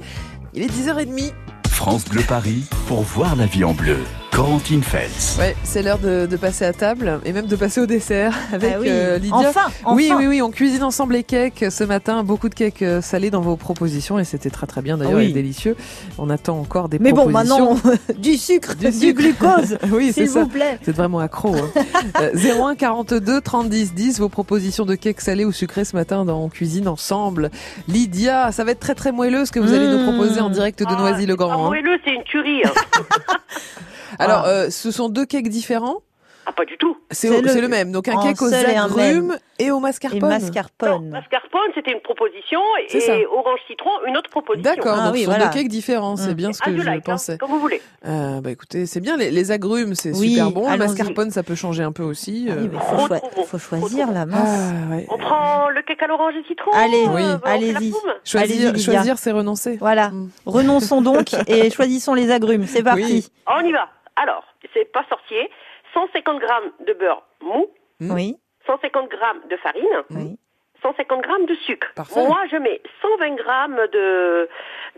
[0.55, 1.33] Il est 10h30.
[1.69, 3.99] France Bleu Paris pour voir la vie en bleu.
[4.43, 5.37] Corentine Feltz.
[5.37, 8.73] Ouais, c'est l'heure de, de passer à table et même de passer au dessert avec
[8.77, 9.35] Ah oui, euh, Lydia.
[9.37, 10.21] enfin, Oui, enfin.
[10.21, 12.23] oui, oui, on cuisine ensemble les cakes ce matin.
[12.23, 15.23] Beaucoup de cakes euh, salés dans vos propositions et c'était très très bien d'ailleurs Ah
[15.23, 15.31] oui.
[15.31, 15.77] et délicieux.
[16.19, 17.75] On attend encore des Mais bon, propositions.
[17.75, 19.21] maintenant, du sucre, du, sucre.
[19.23, 20.43] glucose, oui, c'est s'il ça.
[20.45, 20.79] vous plaît.
[20.85, 21.57] Vous êtes vraiment accro.
[21.57, 21.71] Hein.
[22.21, 26.25] Euh, 01 42 30 10 10, vos propositions de cakes salés ou sucrés ce matin
[26.25, 27.51] dans On Cuisine ensemble.
[27.89, 30.79] Lydia, ça va être très très moelleux ce que vous allez nous proposer en direct
[30.81, 31.65] de Noisy-le-Grand.
[31.67, 31.69] hein.
[31.69, 32.63] Moelleux, c'est une tuerie.
[32.65, 32.71] hein.
[34.19, 36.03] Alors, euh, ce sont deux cakes différents?
[36.47, 36.97] Ah, pas du tout.
[37.11, 37.93] C'est le, même.
[37.93, 39.39] Donc un cake aux et agrumes même.
[39.59, 40.19] et au mascarpone.
[40.33, 41.11] Et mascarpone.
[41.11, 42.97] Mascarpone, c'était une proposition ça.
[43.19, 44.63] et orange citron, une autre proposition.
[44.75, 45.49] D'accord, Ah donc oui, ce sont voilà.
[45.49, 46.35] deux cakes différents, c'est Mm.
[46.35, 47.37] bien ce Ah, que je hein, pensais.
[47.37, 47.83] comme vous voulez.
[48.07, 51.43] Euh, bah écoutez, c'est bien, les, les agrumes c'est Oui, super bon, le mascarpone ça
[51.43, 52.47] peut changer un peu aussi.
[52.49, 52.63] Ah euh.
[52.63, 54.49] oui, mais faut, choi- faut choisir la mince.
[54.49, 55.07] Ah, ouais.
[55.11, 56.71] On prend le cake à l'orange et citron.
[56.73, 57.23] Allez, euh, Oui.
[57.45, 57.93] allez-y.
[58.25, 59.77] Choisir, choisir c'est renoncer.
[59.77, 60.13] Voilà.
[60.47, 62.65] Renonçons donc et choisissons les agrumes.
[62.67, 63.31] C'est parti.
[63.47, 63.89] On y va.
[64.23, 65.51] Alors, c'est pas sorcier.
[65.95, 67.69] 150 grammes de beurre mou,
[68.01, 68.37] Oui.
[68.67, 70.39] 150 grammes de farine, Oui.
[70.83, 71.89] 150 grammes de sucre.
[71.97, 72.25] Parfait.
[72.27, 74.49] Moi, je mets 120 grammes de,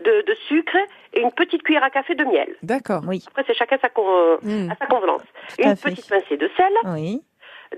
[0.03, 0.77] de, de sucre
[1.13, 2.55] et une petite cuillère à café de miel.
[2.61, 3.01] D'accord.
[3.07, 3.23] Oui.
[3.27, 4.69] Après, c'est chacun sa, con- Mm.
[4.71, 5.23] à sa convenance.
[5.57, 5.89] Tout Une fait.
[5.91, 7.23] petite pincée de sel, Oui.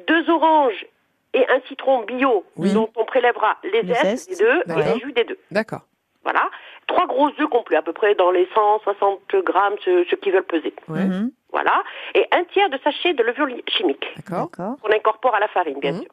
[0.07, 0.85] deux oranges
[1.33, 2.73] et un citron bio Oui.
[2.73, 5.37] dont on prélèvera les Les zestes des deux et les jus des deux.
[5.51, 5.81] D'accord.
[6.23, 6.49] Voilà.
[6.87, 10.43] Trois gros œufs complets, à peu près dans les 160 grammes, ceux, ceux qui veulent
[10.43, 10.73] peser.
[10.87, 11.05] Ouais.
[11.05, 11.31] Mhm.
[11.51, 11.83] Voilà.
[12.15, 14.49] Et un tiers de sachet de levure chimique D'accord.
[14.49, 14.75] D'accord.
[14.81, 16.01] qu'on incorpore à la farine, bien Mhm.
[16.01, 16.09] sûr.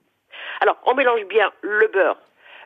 [0.60, 2.16] Alors, on mélange bien le beurre,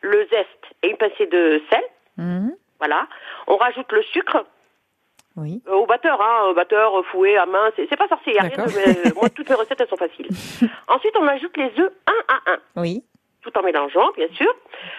[0.03, 1.83] le zeste et une pincée de sel.
[2.17, 2.55] Mhm.
[2.79, 3.07] Voilà.
[3.47, 4.45] On rajoute le sucre
[5.37, 5.63] Oui.
[5.69, 7.71] euh, au batteur, hein, au batteur, fouet à main.
[7.77, 8.35] C'est pas sorcier.
[8.35, 8.73] y a rien de-
[9.05, 10.29] mais, moi, toutes mes recettes, elles sont faciles.
[10.89, 13.03] Ensuite, on ajoute les œufs un à un, Oui.
[13.45, 14.53] Tout en mélangeant, bien sûr.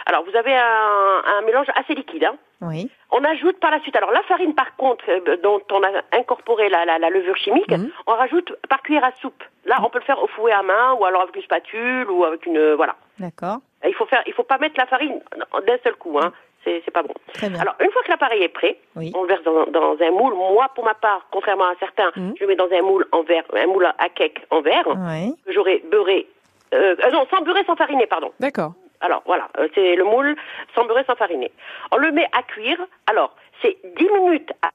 [0.05, 2.23] Alors, vous avez un, un mélange assez liquide.
[2.25, 2.35] Hein.
[2.61, 2.89] Oui.
[3.11, 6.69] On ajoute par la suite, alors la farine par contre, euh, dont on a incorporé
[6.69, 7.91] la, la, la levure chimique, Mhm.
[8.07, 9.43] on rajoute par cuillère à soupe.
[9.65, 12.23] Là, on peut le faire au fouet à main ou alors avec une spatule ou
[12.23, 12.57] avec une...
[12.57, 12.95] euh, voilà.
[13.19, 13.57] D'accord.
[13.85, 15.19] Il faut faire, il faut pas mettre la farine
[15.67, 16.31] d'un seul coup, hein.
[16.63, 17.13] C'est, c'est pas bon.
[17.33, 17.59] Très bien.
[17.61, 19.11] Alors, une fois que l'appareil est prêt, Oui.
[19.15, 20.33] on le verse dans, dans un moule.
[20.33, 22.33] Moi, pour ma part, contrairement à certains, Mhm.
[22.37, 25.35] je le mets dans un moule en verre, un moule à cake en verre, Oui.
[25.45, 26.27] que j'aurai beurré,
[26.73, 28.31] euh, euh, non, sans beurrer, sans fariner, pardon.
[28.39, 28.73] D'accord.
[29.01, 30.35] Alors voilà, euh, c'est le moule
[30.73, 31.51] sans beurrer, sans fariner.
[31.91, 32.79] On le met à cuire.
[33.07, 34.69] Alors, c'est 10 minutes à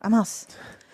[0.00, 0.48] Ah mince.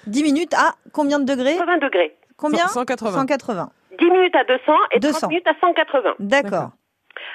[0.06, 2.16] 10 minutes à combien de degrés 80 degrés.
[2.36, 3.12] Combien 180.
[3.12, 3.70] 180.
[3.98, 5.18] 10 minutes à 200 et 200.
[5.18, 6.14] 30 minutes à 180.
[6.18, 6.70] D'accord.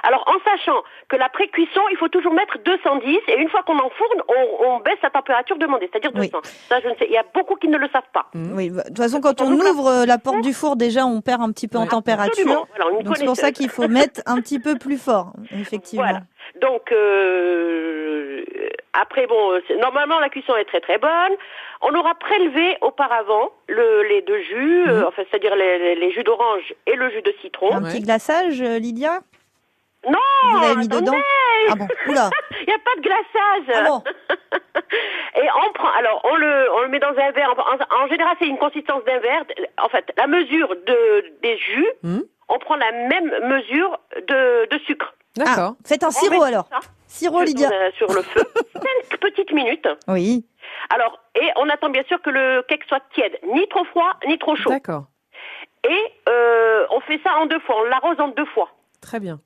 [0.04, 3.78] Alors, en sachant que la pré-cuisson, il faut toujours mettre 210 et une fois qu'on
[3.78, 6.40] enfourne, on, on baisse la température demandée, c'est-à-dire 200.
[6.70, 8.28] Ça, je ne sais, il y a beaucoup qui ne le savent pas.
[8.36, 11.22] Oui, bah, de toute façon, quand on ouvre euh, la porte du four, déjà, on
[11.22, 12.46] perd un petit peu en température.
[12.76, 16.04] Voilà, Donc c'est pour ça qu'il faut mettre un petit peu plus fort, effectivement.
[16.06, 16.22] Voilà.
[16.62, 18.44] Donc, euh,
[18.94, 21.34] après, bon, normalement, la cuisson est très très bonne.
[21.82, 26.24] On aura prélevé auparavant le, les deux jus, euh, enfin, c'est-à-dire les, les- les jus
[26.24, 27.74] d'orange et le jus de citron.
[27.74, 29.20] Un petit glaçage, Lydia?
[30.10, 30.18] Non
[30.52, 31.18] Vous avez mis attendez dedans
[31.70, 32.30] Ah bon, oula.
[32.62, 33.96] Il n'y a pas de glaçage.
[35.36, 37.54] Et on prend, alors on le, on le met dans un verre.
[37.58, 39.44] En, en général, c'est une consistance d'un verre.
[39.82, 45.14] En fait, la mesure de des jus, on prend la même mesure de, de sucre.
[45.38, 45.76] D'accord.
[45.80, 46.68] Ah, faites un On sirop alors.
[46.70, 47.70] ça Sirop, Lydia.
[47.98, 48.42] Sur le feu,
[48.74, 49.88] cinq petites minutes.
[50.08, 50.46] Oui.
[50.90, 54.38] Alors, et on attend bien sûr que le cake soit tiède, ni trop froid, ni
[54.40, 54.70] trop chaud.
[54.70, 55.06] D'accord.
[55.88, 58.70] Et euh, on fait ça en deux fois, on l'arrose en deux fois.
[59.02, 59.40] Très bien.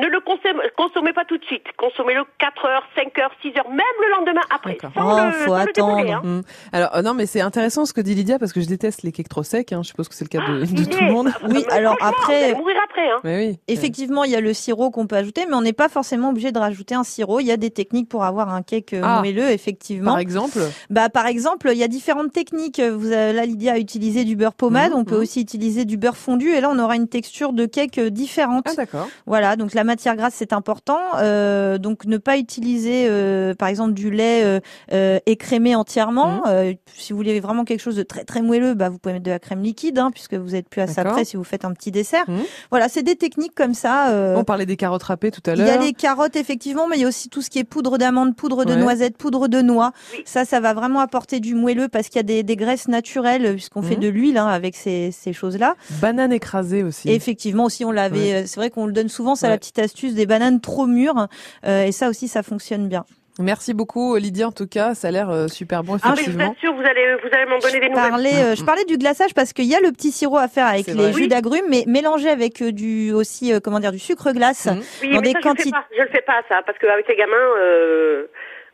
[0.00, 1.64] Ne le consomme- consommez pas tout de suite.
[1.76, 4.78] Consommez-le 4 heures, 5 heures, 6 heures, même le lendemain après.
[4.80, 6.26] Sans Oh, le, faut sans le débouler, attendre.
[6.26, 6.40] hein.
[6.40, 6.42] Mm.
[6.72, 9.12] Alors euh, non, mais c'est intéressant ce que dit Lydia parce que je déteste les
[9.12, 9.72] cakes trop secs.
[9.72, 9.82] Hein.
[9.82, 11.30] Je suppose que c'est le cas de, de il tout le monde.
[11.48, 13.08] Oui, alors après, allez mourir après.
[13.10, 13.20] Hein.
[13.24, 13.58] Mais oui.
[13.68, 16.50] effectivement, il y a le sirop qu'on peut ajouter, mais on n'est pas forcément obligé
[16.52, 17.40] de rajouter un sirop.
[17.40, 19.20] Il y a des techniques pour avoir un cake euh, Ah.
[19.22, 20.12] moelleux, effectivement.
[20.12, 20.58] Par exemple.
[20.90, 22.80] Bah, par exemple, il y a différentes techniques.
[22.80, 24.92] Vous avez, là, Lydia a utilisé du beurre pommade.
[24.92, 26.48] Mhm, on peut aussi utiliser du beurre fondu.
[26.50, 28.64] Et là, on aura une texture de cake euh, différente.
[28.68, 29.08] Ah d'accord.
[29.26, 30.98] Voilà, donc la matière grasse c'est important.
[31.18, 34.60] Euh, donc ne pas utiliser euh, par exemple du lait euh,
[34.92, 36.42] euh, écrémé entièrement.
[36.46, 39.24] Euh, si vous voulez vraiment quelque chose de très très moelleux, bah vous pouvez mettre
[39.24, 41.64] de la crème liquide hein, puisque vous êtes plus à ça près si vous faites
[41.64, 42.24] un petit dessert.
[42.28, 42.42] Mhm.
[42.70, 44.08] Voilà, c'est des techniques comme ça.
[44.10, 45.82] euh, On parlait des carottes râpées tout à il y a l'heure.
[45.82, 48.64] les carottes effectivement, mais il y a aussi tout ce qui est poudre d'amande, poudre
[48.64, 48.80] de Ouais.
[48.80, 49.92] noisette, poudre de noix.
[50.24, 53.52] Ça, ça va vraiment apporter du moelleux parce qu'il y a des, des graisses naturelles
[53.52, 54.00] puisqu'on fait Mhm.
[54.02, 55.74] de l'huile hein, avec ces, ces choses-là.
[56.00, 57.08] Banane écrasée aussi.
[57.08, 58.44] Et effectivement aussi on l'avait, Ouais.
[58.46, 59.50] c'est vrai qu'on le donne souvent, c'est Ouais.
[59.52, 61.28] la petite astuce des bananes trop mûres
[61.66, 63.04] euh, et ça aussi ça fonctionne bien.
[63.40, 66.20] Merci beaucoup Lydia en tout cas, ça a l'air euh, super bon Ah, mais je
[66.30, 66.46] effectivement.
[66.46, 68.10] vous assure, vous allez, vous allez m'en donner des nouvelles.
[68.10, 70.66] Parlais, euh, je parlais du glaçage parce qu'il y a le petit sirop à faire
[70.66, 71.12] avec les vrai.
[71.12, 74.68] jus d'agrumes, mais mélangé avec du aussi comment dire du sucre glace.
[75.02, 75.70] Oui, dans mais des ça, je le fais quantités.
[75.72, 75.84] pas.
[75.96, 78.26] Je le fais pas, ça, parce qu'avec les gamins, euh,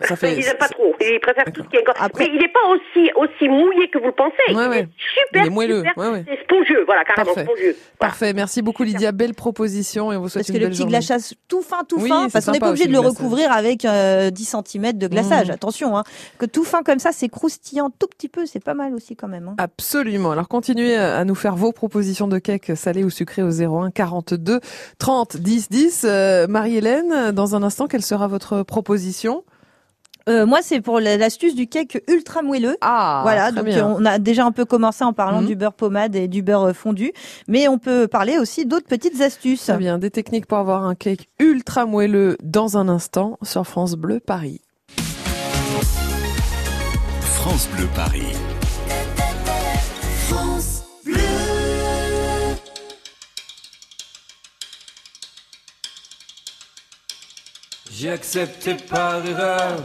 [0.09, 0.95] Ça fait- ils aiment pas trop.
[1.01, 1.95] Ils préfèrent tout ce qui est encore.
[2.01, 4.35] Après- Mais il n'est pas aussi, aussi mouillé que vous le pensez.
[4.55, 4.79] Ouais, il ouais.
[4.81, 4.89] est
[5.27, 5.99] super, Il est moelleux, super.
[5.99, 6.25] ouais, ouais.
[6.29, 7.45] C'est spongieux, voilà, carrément Parfait.
[7.45, 7.77] spongieux.
[7.77, 7.97] Voilà.
[7.99, 10.71] Parfait, merci beaucoup Lydia, belle proposition et on vous souhaite Parce que une le belle
[10.73, 10.91] petit journée.
[10.93, 13.19] glaçage tout fin, tout Oui, fin, parce qu'on n'est pas obligé de le le glaçage.
[13.19, 15.49] recouvrir avec euh, 10 cm de glaçage.
[15.49, 15.53] Mmh.
[15.53, 16.05] Attention, hein,
[16.39, 19.29] que tout fin comme ça, c'est croustillant tout petit peu, c'est pas mal aussi quand
[19.29, 19.49] même.
[19.49, 19.55] hein.
[19.59, 20.31] Absolument.
[20.33, 24.61] Alors continuez à nous faire vos propositions de cake salé ou sucré au 01 42
[24.99, 26.05] 30 10 10.
[26.09, 29.45] Euh, Marie-Hélène, dans un instant, quelle sera votre proposition?
[30.29, 32.77] Euh, moi, c'est pour la- l'astuce du cake ultra moelleux.
[32.81, 33.89] Ah, voilà, très donc bien.
[33.89, 35.47] euh, on a déjà un peu commencé en parlant Mhm.
[35.47, 37.13] du beurre pommade et du beurre euh, fondu,
[37.49, 39.63] mais on peut parler aussi d'autres petites astuces.
[39.67, 43.95] Très bien, des techniques pour avoir un cake ultra moelleux dans un instant sur France
[43.95, 44.61] Bleu Paris.
[47.23, 48.27] France Bleu Paris.
[50.29, 51.17] France Bleu.
[57.91, 59.85] J'ai accepté par erreur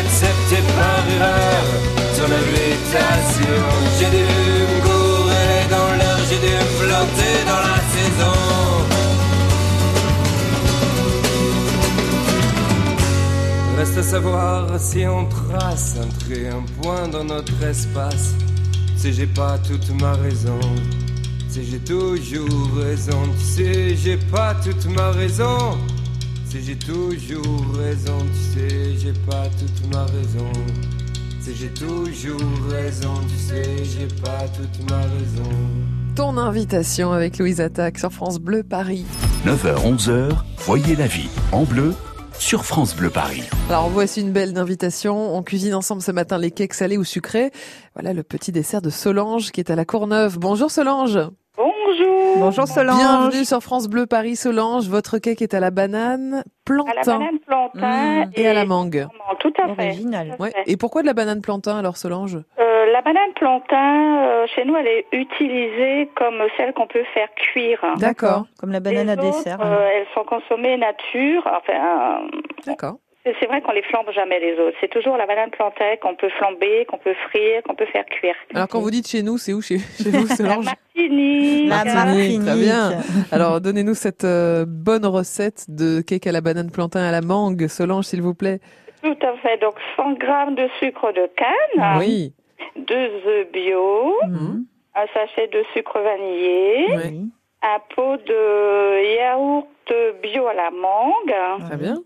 [0.00, 1.64] Accepté par erreur
[2.16, 3.60] ton invitation.
[3.98, 8.38] J'ai dû me gourer dans l'heure, j'ai dû me planter dans la saison.
[13.76, 18.34] Reste à savoir si on trace un trait, un point dans notre espace.
[18.96, 20.60] Sais, j'ai pas toute ma raison.
[21.48, 23.22] Sais, j'ai toujours raison.
[23.38, 25.78] Sais, j'ai pas toute ma raison.
[26.50, 28.18] Sais, j'ai toujours raison.
[28.32, 30.50] Tu sais, j'ai pas toute ma raison.
[31.40, 33.14] Sais, j'ai toujours raison.
[33.28, 35.48] Tu sais, j'ai pas toute ma raison.
[36.16, 39.04] Ton invitation avec Louise Attaque sur France Bleu Paris.
[39.46, 41.94] 9h, 11h, voyez la vie en bleu
[42.36, 43.44] sur France Bleu Paris.
[43.68, 45.36] Alors voici une belle invitation.
[45.36, 47.52] On cuisine ensemble ce matin les cakes salés ou sucrés.
[47.94, 50.40] Voilà le petit dessert de Solange qui est à la Courneuve.
[50.40, 51.16] Bonjour Solange.
[52.36, 52.44] Bonjour.
[52.46, 52.96] Bonjour Solange.
[52.96, 54.88] Bienvenue sur France Bleu Paris Solange.
[54.88, 56.90] Votre cake est à la banane plantain.
[56.90, 58.30] À la banane plantain Mmh.
[58.34, 59.06] et, à la mangue.
[59.40, 59.86] Tout à fait.
[59.88, 60.36] Original.
[60.38, 60.52] Ouais.
[60.66, 62.36] Et pourquoi de la banane plantain alors Solange?
[62.58, 67.28] Euh, la banane plantain, euh, chez nous, elle est utilisée comme celle qu'on peut faire
[67.36, 67.80] cuire.
[67.98, 68.44] D'accord.
[68.58, 69.58] Comme la banane à autres, dessert.
[69.60, 71.42] euh, elles sont consommées nature.
[71.46, 71.72] Enfin,
[72.22, 72.96] euh, D'accord.
[73.24, 74.76] C'est c'est vrai qu'on les flambe jamais les autres.
[74.80, 78.34] C'est toujours la banane plantain qu'on peut flamber, qu'on peut frire, qu'on peut faire cuire.
[78.54, 79.60] Alors quand vous dites chez nous, c'est où?
[79.62, 81.68] Chez, chez vous Solange Martinique.
[81.68, 82.92] La Martinique, Très bien.
[83.32, 87.66] Alors donnez-nous cette euh, bonne recette de cake à la banane plantain à la mangue,
[87.68, 88.60] Solange s'il vous plaît.
[89.02, 89.58] Tout à fait.
[89.60, 92.32] Donc 100 grammes de sucre de canne, Oui.
[92.76, 94.64] deux œufs bio, Mhm.
[94.94, 97.30] un sachet de sucre vanillé, Oui.
[97.62, 99.66] un pot de yaourt
[100.22, 101.96] bio à la mangue, Très bien.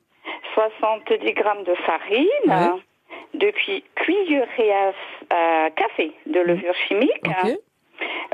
[0.55, 3.51] 70 grammes de farine, Ouais.
[3.97, 4.93] cuillerées à,
[5.67, 7.23] à café de levure chimique,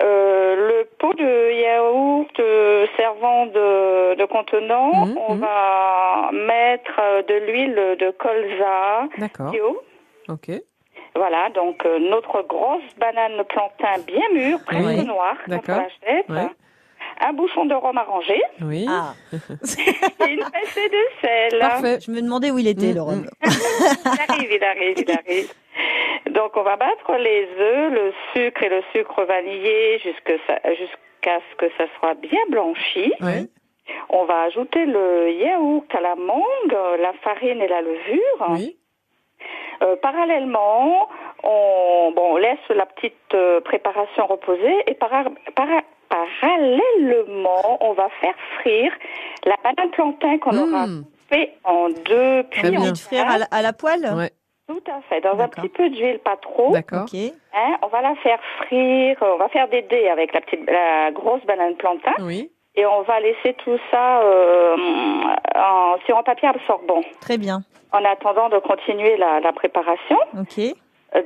[0.03, 5.41] euh, le pot de yaourt euh, servant de, de contenant, Mhm, on mhm.
[5.41, 9.09] va mettre euh, de l'huile de colza
[9.51, 9.82] bio.
[10.28, 10.51] Ok.
[11.14, 15.05] Voilà, donc euh, notre grosse banane plantain bien mûre, presque Oui.
[15.05, 15.76] noire, quand on D'accord.
[15.76, 16.28] l'achète.
[16.28, 16.49] Ouais.
[17.21, 18.87] Un bouchon de rhum arrangé Oui.
[18.89, 21.59] Ah, et une pincée de sel.
[21.61, 21.99] Parfait.
[22.01, 23.27] je me demandais où il était Mm, le rhum.
[23.43, 25.53] Il arrive, il arrive, il arrive.
[26.33, 30.39] Donc on va battre les œufs, le sucre et le sucre vanillé jusqu'à
[31.51, 33.12] ce que ça soit bien blanchi.
[33.21, 33.47] Ouais.
[34.09, 38.47] On va ajouter le yaourt à la mangue, la farine et la levure.
[38.51, 38.77] Oui.
[39.82, 41.09] Euh, parallèlement,
[41.43, 45.24] on, bon, on laisse la petite euh, préparation reposer et para-
[45.55, 48.93] para- parallèlement, on va faire frire
[49.45, 51.05] la banane plantain qu'on aura Mmh.
[51.28, 52.76] coupée en deux, puis.
[52.76, 54.07] Envie de frire à la, à la poêle?
[54.16, 54.30] Ouais.
[54.68, 56.70] tout à fait, dans un petit peu d'huile, pas trop.
[56.72, 57.07] D'accord.
[57.12, 61.11] Hein, on va la faire frire, on va faire des dés avec la petite, la
[61.11, 62.51] grosse banane plantain, Oui.
[62.77, 64.77] Et on va laisser tout ça euh,
[65.57, 67.03] en, sur un papier absorbant.
[67.21, 67.61] Très bien.
[67.93, 70.16] En attendant de continuer la, la préparation.
[70.39, 70.61] Ok.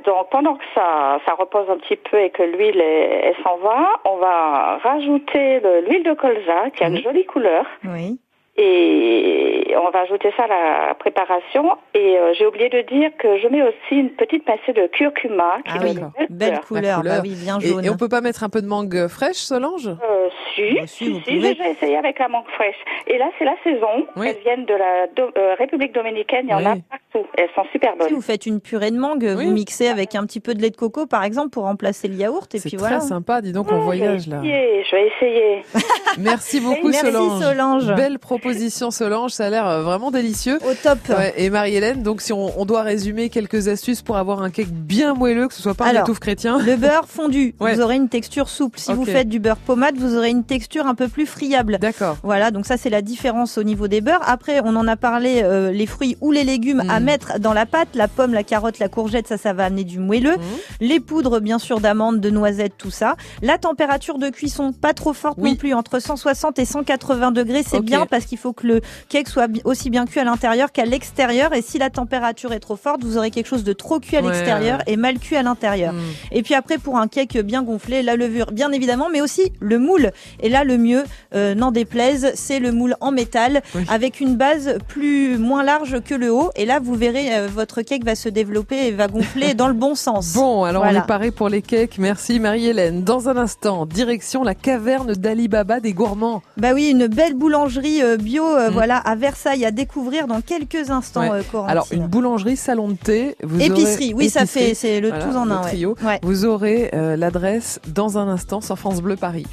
[0.03, 3.57] Donc pendant que ça, ça repose un petit peu et que l'huile elle, elle s'en
[3.57, 8.19] va, on va rajouter le- l'huile de colza qui a une jolie couleur Oui.
[8.57, 10.47] Et on va ajouter ça à
[10.89, 11.71] la préparation.
[11.93, 15.57] Et euh, j'ai oublié de dire que je mets aussi une petite pincée de curcuma
[15.65, 15.95] qui Ah donne oui.
[15.97, 16.97] une belle Belle couleur.
[16.99, 17.17] couleur.
[17.17, 17.85] Bah oui, bien Et, jaune.
[17.85, 19.87] et on peut pas mettre un peu de mangue fraîche, Solange?
[19.87, 21.55] Euh, si, Bah, si, si, vous si, pouvez.
[21.55, 22.75] j'ai essayé avec la mangue fraîche.
[23.07, 24.05] Et là, c'est la saison.
[24.15, 24.27] Oui.
[24.29, 26.45] Elles viennent de la Do- euh, République dominicaine.
[26.47, 27.27] Il y en a partout.
[27.37, 28.13] Elles sont super Si bonnes.
[28.13, 29.45] vous faites une purée de mangue, Oui.
[29.45, 32.15] vous mixez avec un petit peu de lait de coco, par exemple, pour remplacer le
[32.15, 32.99] yaourt, et C'est puis très voilà.
[33.01, 34.41] sympa, dis donc, on voyage là.
[34.43, 34.83] Je vais essayer.
[34.83, 35.61] Je vais essayer.
[36.19, 37.41] Merci beaucoup Merci Solange.
[37.43, 37.95] Solange.
[37.95, 38.44] Belle proposition
[38.91, 40.57] Solange, ça a l'air euh, vraiment délicieux.
[40.63, 40.99] Au top.
[41.09, 44.69] Ouais, et Marie-Hélène, donc si on, on doit résumer quelques astuces pour avoir un cake
[44.69, 46.59] bien moelleux, que ce soit pas un étouffe chrétien.
[46.59, 47.75] Le beurre fondu, Ouais.
[47.75, 48.79] vous aurez une texture souple.
[48.79, 51.77] Si vous faites du beurre pommade, vous aurez une texture un peu plus friable.
[51.79, 52.17] D'accord.
[52.23, 54.21] Voilà, donc ça c'est la différence au niveau des beurres.
[54.25, 57.03] Après, on en a parlé, euh, les fruits ou les légumes à Mm.
[57.03, 57.89] mettre dans la pâte.
[57.95, 60.33] La pomme, la carotte, la courgette, ça, ça va amener du moelleux.
[60.37, 60.41] Mhm.
[60.81, 63.15] Les poudres, bien sûr, d'amandes, de noisettes, tout ça.
[63.41, 65.51] La température de cuisson, pas trop forte Oui.
[65.51, 67.63] non plus, entre 160 et 180 degrés.
[67.67, 70.85] C'est bien parce qu'il faut que le cake soit aussi bien cuit à l'intérieur qu'à
[70.85, 71.53] l'extérieur.
[71.53, 74.21] Et si la température est trop forte, vous aurez quelque chose de trop cuit à
[74.21, 75.93] Ouais, l'extérieur et mal cuit à l'intérieur.
[75.93, 75.99] Mm.
[76.31, 79.79] Et puis après, pour un cake bien gonflé, la levure, bien évidemment, mais aussi le
[79.79, 80.11] moule.
[80.39, 81.03] Et là, le mieux,
[81.35, 83.83] euh, n'en déplaise, c'est le moule en métal Oui.
[83.89, 86.49] avec une base plus moins large que le haut.
[86.55, 89.73] Et là, vous verrez, euh, votre cake va se développer et va gonfler dans le
[89.73, 90.33] bon sens.
[90.35, 90.99] Bon, alors Voilà.
[90.99, 91.97] on est paré pour les cakes.
[91.97, 93.03] Merci Marie-Hélène.
[93.03, 96.41] Dans un instant, direction la caverne d'Ali Baba des gourmands.
[96.57, 98.73] Bah oui, une belle boulangerie euh, bio, euh, Mm.
[98.73, 101.39] voilà, à Versailles à découvrir dans quelques instants, Ouais.
[101.39, 101.71] euh, Corentine.
[101.71, 103.37] Alors une boulangerie, salon de thé.
[103.41, 105.67] Vous Épicerie, aurez- oui, ça fait, c'est le Voilà, tout en un, ouais.
[105.69, 105.95] trio.
[106.03, 106.19] Ouais.
[106.23, 109.45] Vous aurez euh, l'adresse dans un instant sur France Bleu Paris.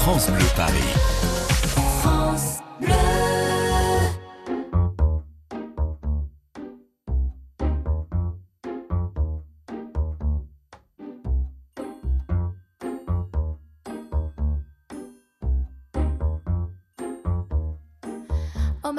[0.00, 1.07] France Bleu Paris.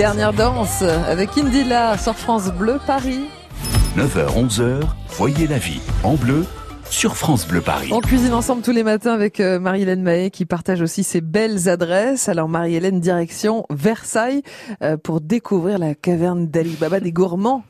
[0.00, 3.26] Dernière danse avec Indila sur France Bleu Paris.
[3.98, 4.80] 9h, 11h,
[5.10, 6.46] voyez la vie en bleu
[6.88, 7.90] sur France Bleu Paris.
[7.92, 11.68] On cuisine ensemble tous les matins avec euh, Marie-Hélène Mahé qui partage aussi ses belles
[11.68, 12.30] adresses.
[12.30, 14.40] Alors Marie-Hélène, direction Versailles
[14.82, 17.62] euh, pour découvrir la caverne d'Ali Baba des gourmands.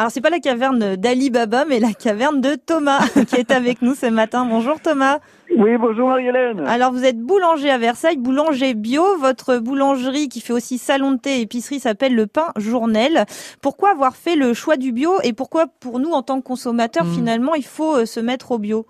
[0.00, 3.82] Alors c'est pas la caverne d'Ali Baba, mais la caverne de Thomas qui est avec
[3.82, 4.46] nous ce matin.
[4.48, 5.18] Bonjour Thomas.
[5.58, 6.60] Oui, bonjour Marie-Hélène.
[6.66, 9.02] Alors vous êtes boulanger à Versailles, boulanger bio.
[9.18, 13.26] Votre boulangerie qui fait aussi salon de thé et épicerie s'appelle Le Pain Journel.
[13.60, 17.04] Pourquoi avoir fait le choix du bio et pourquoi pour nous en tant que consommateurs
[17.04, 18.86] finalement il faut euh, se mettre au bio?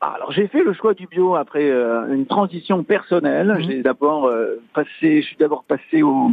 [0.00, 3.58] Alors j'ai fait le choix du bio après euh, une transition personnelle.
[3.68, 6.30] J'ai d'abord euh, passé, je suis d'abord passé au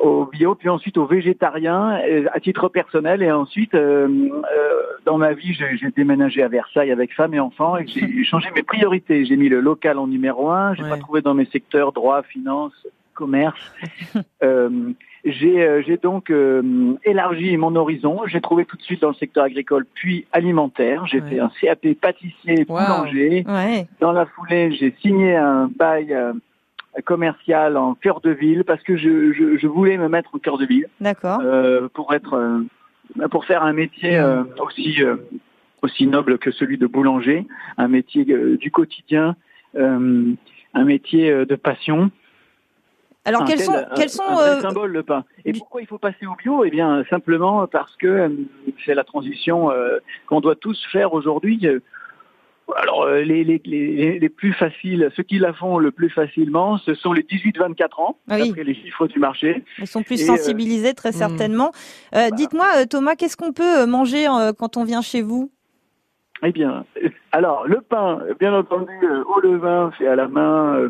[0.00, 5.18] au bio, puis ensuite au végétarien euh, à titre personnel, et ensuite euh, euh, dans
[5.18, 9.24] ma vie j'ai déménagé à Versailles avec femme et enfants et j'ai changé mes priorités.
[9.24, 10.74] J'ai mis le local en numéro un.
[10.74, 12.72] J'ai pas trouvé dans mes secteurs droit, finance,
[13.14, 13.72] commerce.
[14.42, 14.92] Euh,
[15.24, 18.20] j'ai donc euh, élargi mon horizon.
[18.26, 21.06] J'ai trouvé tout de suite dans le secteur agricole puis alimentaire.
[21.06, 23.44] J'ai fait un CAP pâtissier boulanger.
[24.00, 26.32] Dans la foulée, j'ai signé un bail euh,
[27.04, 30.58] commercial en cœur de ville parce que je, je, je voulais me mettre au cœur
[30.58, 31.40] de ville D'accord.
[31.42, 34.98] euh, pour être euh, pour faire un métier euh, aussi
[35.82, 37.46] aussi noble que celui de boulanger,
[37.76, 39.36] un métier du quotidien,
[39.76, 42.10] un métier de passion.
[43.24, 45.24] Alors quels sont quels sont symbole le pain.
[45.44, 46.64] Et pourquoi il faut passer au bio?
[46.64, 48.30] Eh bien simplement parce que
[48.84, 49.70] c'est la transition
[50.26, 51.66] qu'on doit tous faire aujourd'hui.
[52.76, 56.78] Alors euh, les, les, les, les plus faciles, ceux qui la font le plus facilement,
[56.78, 58.48] ce sont les 18-24 ans, Ah oui.
[58.48, 59.64] d'après les chiffres du marché.
[59.78, 61.72] Ils sont plus Et, euh, sensibilisés très certainement.
[62.14, 64.26] Euh, Dites-moi Thomas, qu'est-ce qu'on peut manger
[64.58, 65.50] quand on vient chez vous?
[66.42, 66.84] Eh bien,
[67.32, 70.88] alors le pain, bien entendu, euh, au levain, fait à la main, euh,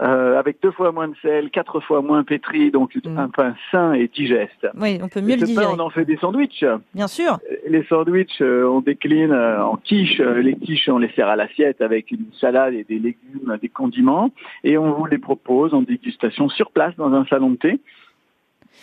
[0.00, 3.92] euh, avec deux fois moins de sel, quatre fois moins pétri, donc un pain sain
[3.92, 4.66] et digeste.
[4.74, 6.64] Oui, on peut mieux Et le ce pain, on en fait des sandwichs.
[6.94, 7.38] Bien sûr.
[7.68, 10.20] Les sandwichs, euh, on décline euh, en quiches.
[10.20, 13.68] Euh, Les quiches, on les sert à l'assiette avec une salade et des légumes, des
[13.68, 14.30] condiments.
[14.64, 17.80] Et on vous les propose en dégustation sur place dans un salon de thé.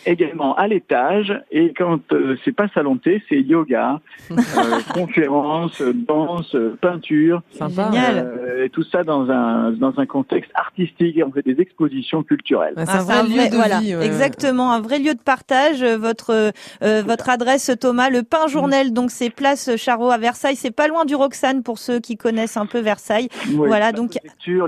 [0.06, 1.32] Également à l'étage.
[1.50, 4.36] Et quand euh, c'est pas salon thé, c'est yoga, euh,
[4.94, 7.42] conférences, danse, peinture.
[7.50, 7.90] Sympa.
[7.94, 11.16] Euh, et tout ça dans un, dans un contexte artistique.
[11.18, 12.74] Et on fait des expositions culturelles.
[12.76, 13.96] c'est Ah, un vrai lieu de voilà, vie.
[13.96, 14.06] ouais.
[14.06, 15.82] exactement, un vrai lieu de partage.
[15.82, 20.56] Euh, Votre euh, votre adresse Thomas, le Pain Journel, donc c'est place Charot à Versailles.
[20.56, 23.28] C'est pas loin du Roxane pour ceux qui connaissent un peu Versailles.
[23.48, 24.16] Oui, voilà, la donc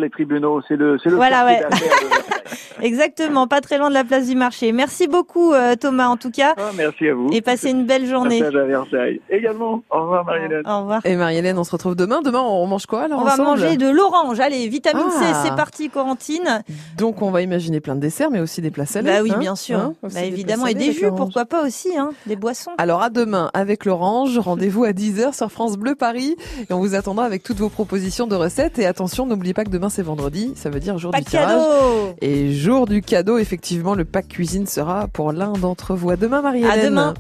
[0.01, 1.61] les tribunaux, c'est le, c'est le Voilà, ouais.
[1.61, 4.73] de- exactement, pas très loin de la place du marché.
[4.73, 5.20] Merci beaucoup
[5.53, 6.55] euh, Thomas en tout cas.
[6.57, 7.29] Ah, merci à vous.
[7.33, 8.41] Et passez une belle journée.
[8.41, 9.21] Passage à Versailles.
[9.31, 9.83] Également.
[9.91, 10.63] Au revoir, Marie-Hélène.
[10.67, 11.01] Au revoir.
[11.05, 12.21] Et Marie-Hélène, on se retrouve demain.
[12.23, 14.41] Demain, on mange quoi alors On va manger de l'orange.
[14.41, 15.43] Allez, vitamine C, Ah.
[15.45, 16.63] c'est parti, Corentine.
[16.99, 19.11] Donc on va imaginer plein de desserts, mais aussi des plats salés.
[19.11, 19.79] Bah oui, hein, bien sûr.
[19.79, 22.71] hein, bah des évidemment, et des jus, pourquoi pas aussi, hein, des boissons.
[22.79, 26.37] Alors à demain avec l'Orange, rendez-vous à 10h sur France Bleu Paris
[26.69, 29.71] et on vous attendra avec toutes vos propositions de recettes et attention, n'oubliez pas que
[29.71, 31.49] demain c'est vendredi, ça veut dire jour Pas du tirage.
[31.49, 32.15] cadeau.
[32.21, 36.11] Et jour du cadeau, effectivement, le pack cuisine sera pour l'un d'entre vous.
[36.11, 36.79] À demain Marie-Hélène.
[36.79, 37.15] À demain.